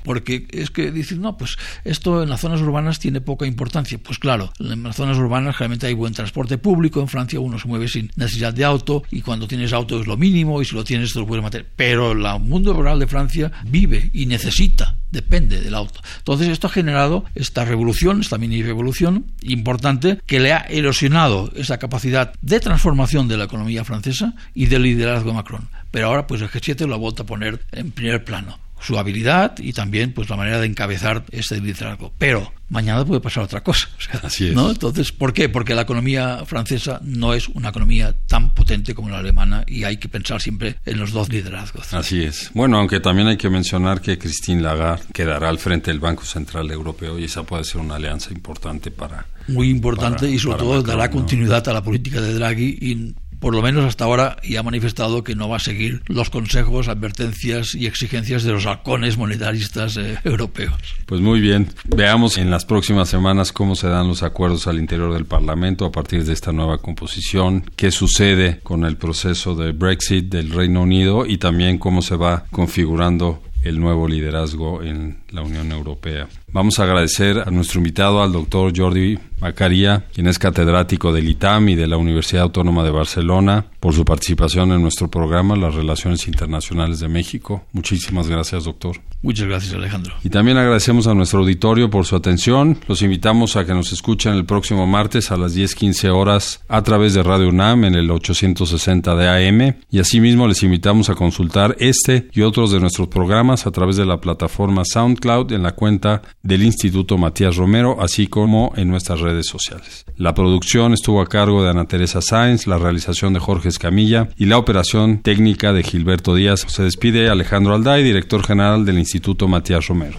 Porque 0.03 0.47
es 0.51 0.69
que 0.69 0.91
dicen, 0.91 1.19
no, 1.19 1.35
pues 1.35 1.57
esto 1.83 2.23
en 2.23 2.29
las 2.29 2.39
zonas 2.39 2.61
urbanas 2.61 2.99
tiene 2.99 3.19
poca 3.19 3.45
importancia. 3.45 3.99
Pues 4.01 4.19
claro, 4.19 4.53
en 4.59 4.83
las 4.83 4.95
zonas 4.95 5.17
urbanas 5.17 5.57
realmente 5.57 5.87
hay 5.87 5.93
buen 5.93 6.13
transporte 6.13 6.59
público, 6.59 7.01
en 7.01 7.07
Francia 7.07 7.39
uno 7.39 7.59
se 7.59 7.67
mueve 7.67 7.87
sin 7.87 8.11
necesidad 8.15 8.53
de 8.53 8.63
auto 8.63 9.03
y 9.11 9.21
cuando 9.21 9.47
tienes 9.47 9.73
auto 9.73 9.99
es 9.99 10.07
lo 10.07 10.15
mínimo 10.15 10.61
y 10.61 10.65
si 10.65 10.75
lo 10.75 10.83
tienes 10.83 11.11
te 11.11 11.19
lo 11.19 11.27
puedes 11.27 11.43
mantener. 11.43 11.67
Pero 11.75 12.11
el 12.11 12.23
mundo 12.39 12.71
rural 12.71 12.99
de 12.99 13.07
Francia 13.07 13.51
vive 13.65 14.11
y 14.13 14.27
necesita 14.27 15.00
depende 15.11 15.61
del 15.61 15.75
auto. 15.75 16.01
Entonces 16.17 16.49
esto 16.49 16.67
ha 16.67 16.71
generado 16.71 17.25
esta 17.35 17.65
revolución, 17.65 18.21
esta 18.21 18.37
mini 18.37 18.63
revolución 18.63 19.25
importante 19.41 20.19
que 20.25 20.39
le 20.39 20.53
ha 20.53 20.65
erosionado 20.69 21.51
esa 21.55 21.77
capacidad 21.77 22.33
de 22.41 22.59
transformación 22.59 23.27
de 23.27 23.37
la 23.37 23.45
economía 23.45 23.85
francesa 23.85 24.33
y 24.53 24.65
del 24.67 24.83
liderazgo 24.83 25.29
de 25.29 25.35
Macron. 25.35 25.69
Pero 25.91 26.07
ahora 26.07 26.27
pues 26.27 26.41
el 26.41 26.49
G7 26.49 26.87
lo 26.87 26.95
ha 26.95 26.97
vuelto 26.97 27.23
a 27.23 27.25
poner 27.25 27.61
en 27.71 27.91
primer 27.91 28.23
plano 28.23 28.59
su 28.81 28.97
habilidad 28.97 29.55
y 29.59 29.73
también 29.73 30.13
pues 30.13 30.29
la 30.29 30.35
manera 30.35 30.59
de 30.59 30.67
encabezar 30.67 31.23
este 31.31 31.59
liderazgo. 31.59 32.13
Pero 32.17 32.51
mañana 32.69 33.05
puede 33.05 33.21
pasar 33.21 33.43
otra 33.43 33.61
cosa. 33.61 33.89
Así 34.23 34.47
es. 34.47 34.53
¿no? 34.55 34.71
Entonces, 34.71 35.11
¿por 35.11 35.33
qué? 35.33 35.49
Porque 35.49 35.75
la 35.75 35.83
economía 35.83 36.43
francesa 36.45 36.99
no 37.03 37.33
es 37.33 37.47
una 37.49 37.69
economía 37.69 38.15
tan 38.27 38.53
potente 38.53 38.95
como 38.95 39.09
la 39.09 39.19
alemana 39.19 39.63
y 39.67 39.83
hay 39.83 39.97
que 39.97 40.09
pensar 40.09 40.41
siempre 40.41 40.77
en 40.85 40.99
los 40.99 41.11
dos 41.11 41.29
liderazgos. 41.29 41.93
Así 41.93 42.23
es. 42.23 42.49
Bueno, 42.53 42.77
aunque 42.77 42.99
también 42.99 43.27
hay 43.27 43.37
que 43.37 43.49
mencionar 43.49 44.01
que 44.01 44.17
Christine 44.17 44.61
Lagarde 44.61 45.03
quedará 45.13 45.49
al 45.49 45.59
frente 45.59 45.91
del 45.91 45.99
Banco 45.99 46.23
Central 46.23 46.71
Europeo 46.71 47.19
y 47.19 47.25
esa 47.25 47.43
puede 47.43 47.63
ser 47.63 47.81
una 47.81 47.95
alianza 47.95 48.33
importante 48.33 48.89
para... 48.89 49.25
Muy 49.47 49.69
importante 49.69 50.29
y 50.29 50.37
sobre 50.37 50.59
todo 50.59 50.81
dará 50.81 51.09
continuidad 51.09 51.67
a 51.67 51.73
la 51.73 51.83
política 51.83 52.21
de 52.21 52.35
Draghi 52.35 52.77
y 52.79 53.15
por 53.41 53.55
lo 53.55 53.61
menos 53.61 53.83
hasta 53.83 54.05
ahora, 54.05 54.37
y 54.43 54.55
ha 54.55 54.63
manifestado 54.63 55.23
que 55.23 55.35
no 55.35 55.49
va 55.49 55.57
a 55.57 55.59
seguir 55.59 56.03
los 56.07 56.29
consejos, 56.29 56.87
advertencias 56.87 57.75
y 57.75 57.87
exigencias 57.87 58.43
de 58.43 58.53
los 58.53 58.67
halcones 58.67 59.17
monetaristas 59.17 59.97
eh, 59.97 60.17
europeos. 60.23 60.75
Pues 61.07 61.19
muy 61.19 61.41
bien, 61.41 61.69
veamos 61.85 62.37
en 62.37 62.51
las 62.51 62.65
próximas 62.65 63.09
semanas 63.09 63.51
cómo 63.51 63.75
se 63.75 63.87
dan 63.87 64.07
los 64.07 64.21
acuerdos 64.23 64.67
al 64.67 64.77
interior 64.77 65.11
del 65.13 65.25
Parlamento 65.25 65.85
a 65.85 65.91
partir 65.91 66.23
de 66.23 66.33
esta 66.33 66.51
nueva 66.51 66.77
composición, 66.77 67.65
qué 67.75 67.91
sucede 67.91 68.59
con 68.61 68.85
el 68.85 68.95
proceso 68.95 69.55
de 69.55 69.71
Brexit 69.71 70.29
del 70.29 70.51
Reino 70.51 70.83
Unido 70.83 71.25
y 71.25 71.39
también 71.39 71.79
cómo 71.79 72.03
se 72.03 72.15
va 72.15 72.45
configurando 72.51 73.41
el 73.63 73.79
nuevo 73.79 74.07
liderazgo 74.07 74.83
en 74.83 75.17
la 75.29 75.41
Unión 75.41 75.71
Europea. 75.71 76.27
Vamos 76.53 76.79
a 76.79 76.83
agradecer 76.83 77.43
a 77.47 77.49
nuestro 77.49 77.79
invitado, 77.79 78.21
al 78.21 78.33
doctor 78.33 78.73
Jordi 78.75 79.17
Macaría, 79.39 80.05
quien 80.13 80.27
es 80.27 80.37
catedrático 80.37 81.13
del 81.13 81.29
ITAM 81.29 81.69
y 81.69 81.75
de 81.75 81.87
la 81.87 81.97
Universidad 81.97 82.43
Autónoma 82.43 82.83
de 82.83 82.91
Barcelona, 82.91 83.65
por 83.79 83.95
su 83.95 84.05
participación 84.05 84.71
en 84.71 84.81
nuestro 84.81 85.09
programa 85.09 85.55
Las 85.55 85.73
Relaciones 85.73 86.27
Internacionales 86.27 86.99
de 86.99 87.07
México. 87.07 87.65
Muchísimas 87.71 88.27
gracias, 88.27 88.65
doctor. 88.65 88.97
Muchas 89.23 89.47
gracias, 89.47 89.73
Alejandro. 89.73 90.15
Y 90.23 90.29
también 90.29 90.57
agradecemos 90.57 91.07
a 91.07 91.13
nuestro 91.13 91.39
auditorio 91.39 91.89
por 91.89 92.05
su 92.05 92.15
atención. 92.15 92.77
Los 92.87 93.01
invitamos 93.01 93.55
a 93.55 93.65
que 93.65 93.73
nos 93.73 93.93
escuchen 93.93 94.33
el 94.33 94.45
próximo 94.45 94.85
martes 94.85 95.31
a 95.31 95.37
las 95.37 95.55
10:15 95.55 96.09
horas 96.09 96.61
a 96.67 96.81
través 96.83 97.13
de 97.13 97.23
Radio 97.23 97.49
UNAM 97.49 97.85
en 97.85 97.95
el 97.95 98.11
860 98.11 99.15
de 99.15 99.49
AM. 99.49 99.75
Y 99.89 99.99
asimismo 99.99 100.47
les 100.47 100.63
invitamos 100.63 101.09
a 101.09 101.15
consultar 101.15 101.75
este 101.79 102.29
y 102.33 102.41
otros 102.41 102.71
de 102.71 102.79
nuestros 102.79 103.07
programas 103.07 103.65
a 103.65 103.71
través 103.71 103.95
de 103.95 104.05
la 104.05 104.21
plataforma 104.21 104.83
SoundCloud 104.85 105.51
en 105.51 105.63
la 105.63 105.71
cuenta 105.71 106.21
del 106.43 106.63
Instituto 106.63 107.17
Matías 107.17 107.55
Romero, 107.55 108.01
así 108.01 108.27
como 108.27 108.73
en 108.75 108.89
nuestras 108.89 109.19
redes 109.19 109.47
sociales. 109.47 110.05
La 110.17 110.33
producción 110.33 110.93
estuvo 110.93 111.21
a 111.21 111.27
cargo 111.27 111.63
de 111.63 111.69
Ana 111.69 111.85
Teresa 111.85 112.21
Sáenz, 112.21 112.67
la 112.67 112.77
realización 112.77 113.33
de 113.33 113.39
Jorge 113.39 113.69
Escamilla 113.69 114.29
y 114.37 114.45
la 114.45 114.57
operación 114.57 115.21
técnica 115.21 115.73
de 115.73 115.83
Gilberto 115.83 116.35
Díaz. 116.35 116.65
Se 116.67 116.83
despide 116.83 117.29
Alejandro 117.29 117.75
Alday, 117.75 118.03
director 118.03 118.43
general 118.43 118.85
del 118.85 118.99
Instituto 118.99 119.47
Matías 119.47 119.87
Romero. 119.87 120.17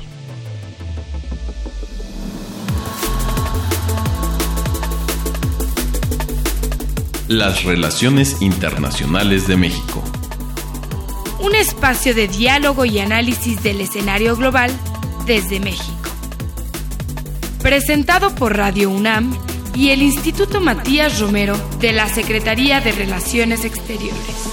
Las 7.28 7.64
relaciones 7.64 8.42
internacionales 8.42 9.48
de 9.48 9.56
México. 9.56 10.02
Un 11.40 11.54
espacio 11.54 12.14
de 12.14 12.28
diálogo 12.28 12.84
y 12.84 12.98
análisis 12.98 13.62
del 13.62 13.80
escenario 13.80 14.36
global 14.36 14.70
desde 15.26 15.58
México. 15.58 16.01
Presentado 17.62 18.34
por 18.34 18.56
Radio 18.56 18.90
UNAM 18.90 19.32
y 19.76 19.90
el 19.90 20.02
Instituto 20.02 20.60
Matías 20.60 21.20
Romero 21.20 21.56
de 21.78 21.92
la 21.92 22.08
Secretaría 22.08 22.80
de 22.80 22.90
Relaciones 22.90 23.64
Exteriores. 23.64 24.51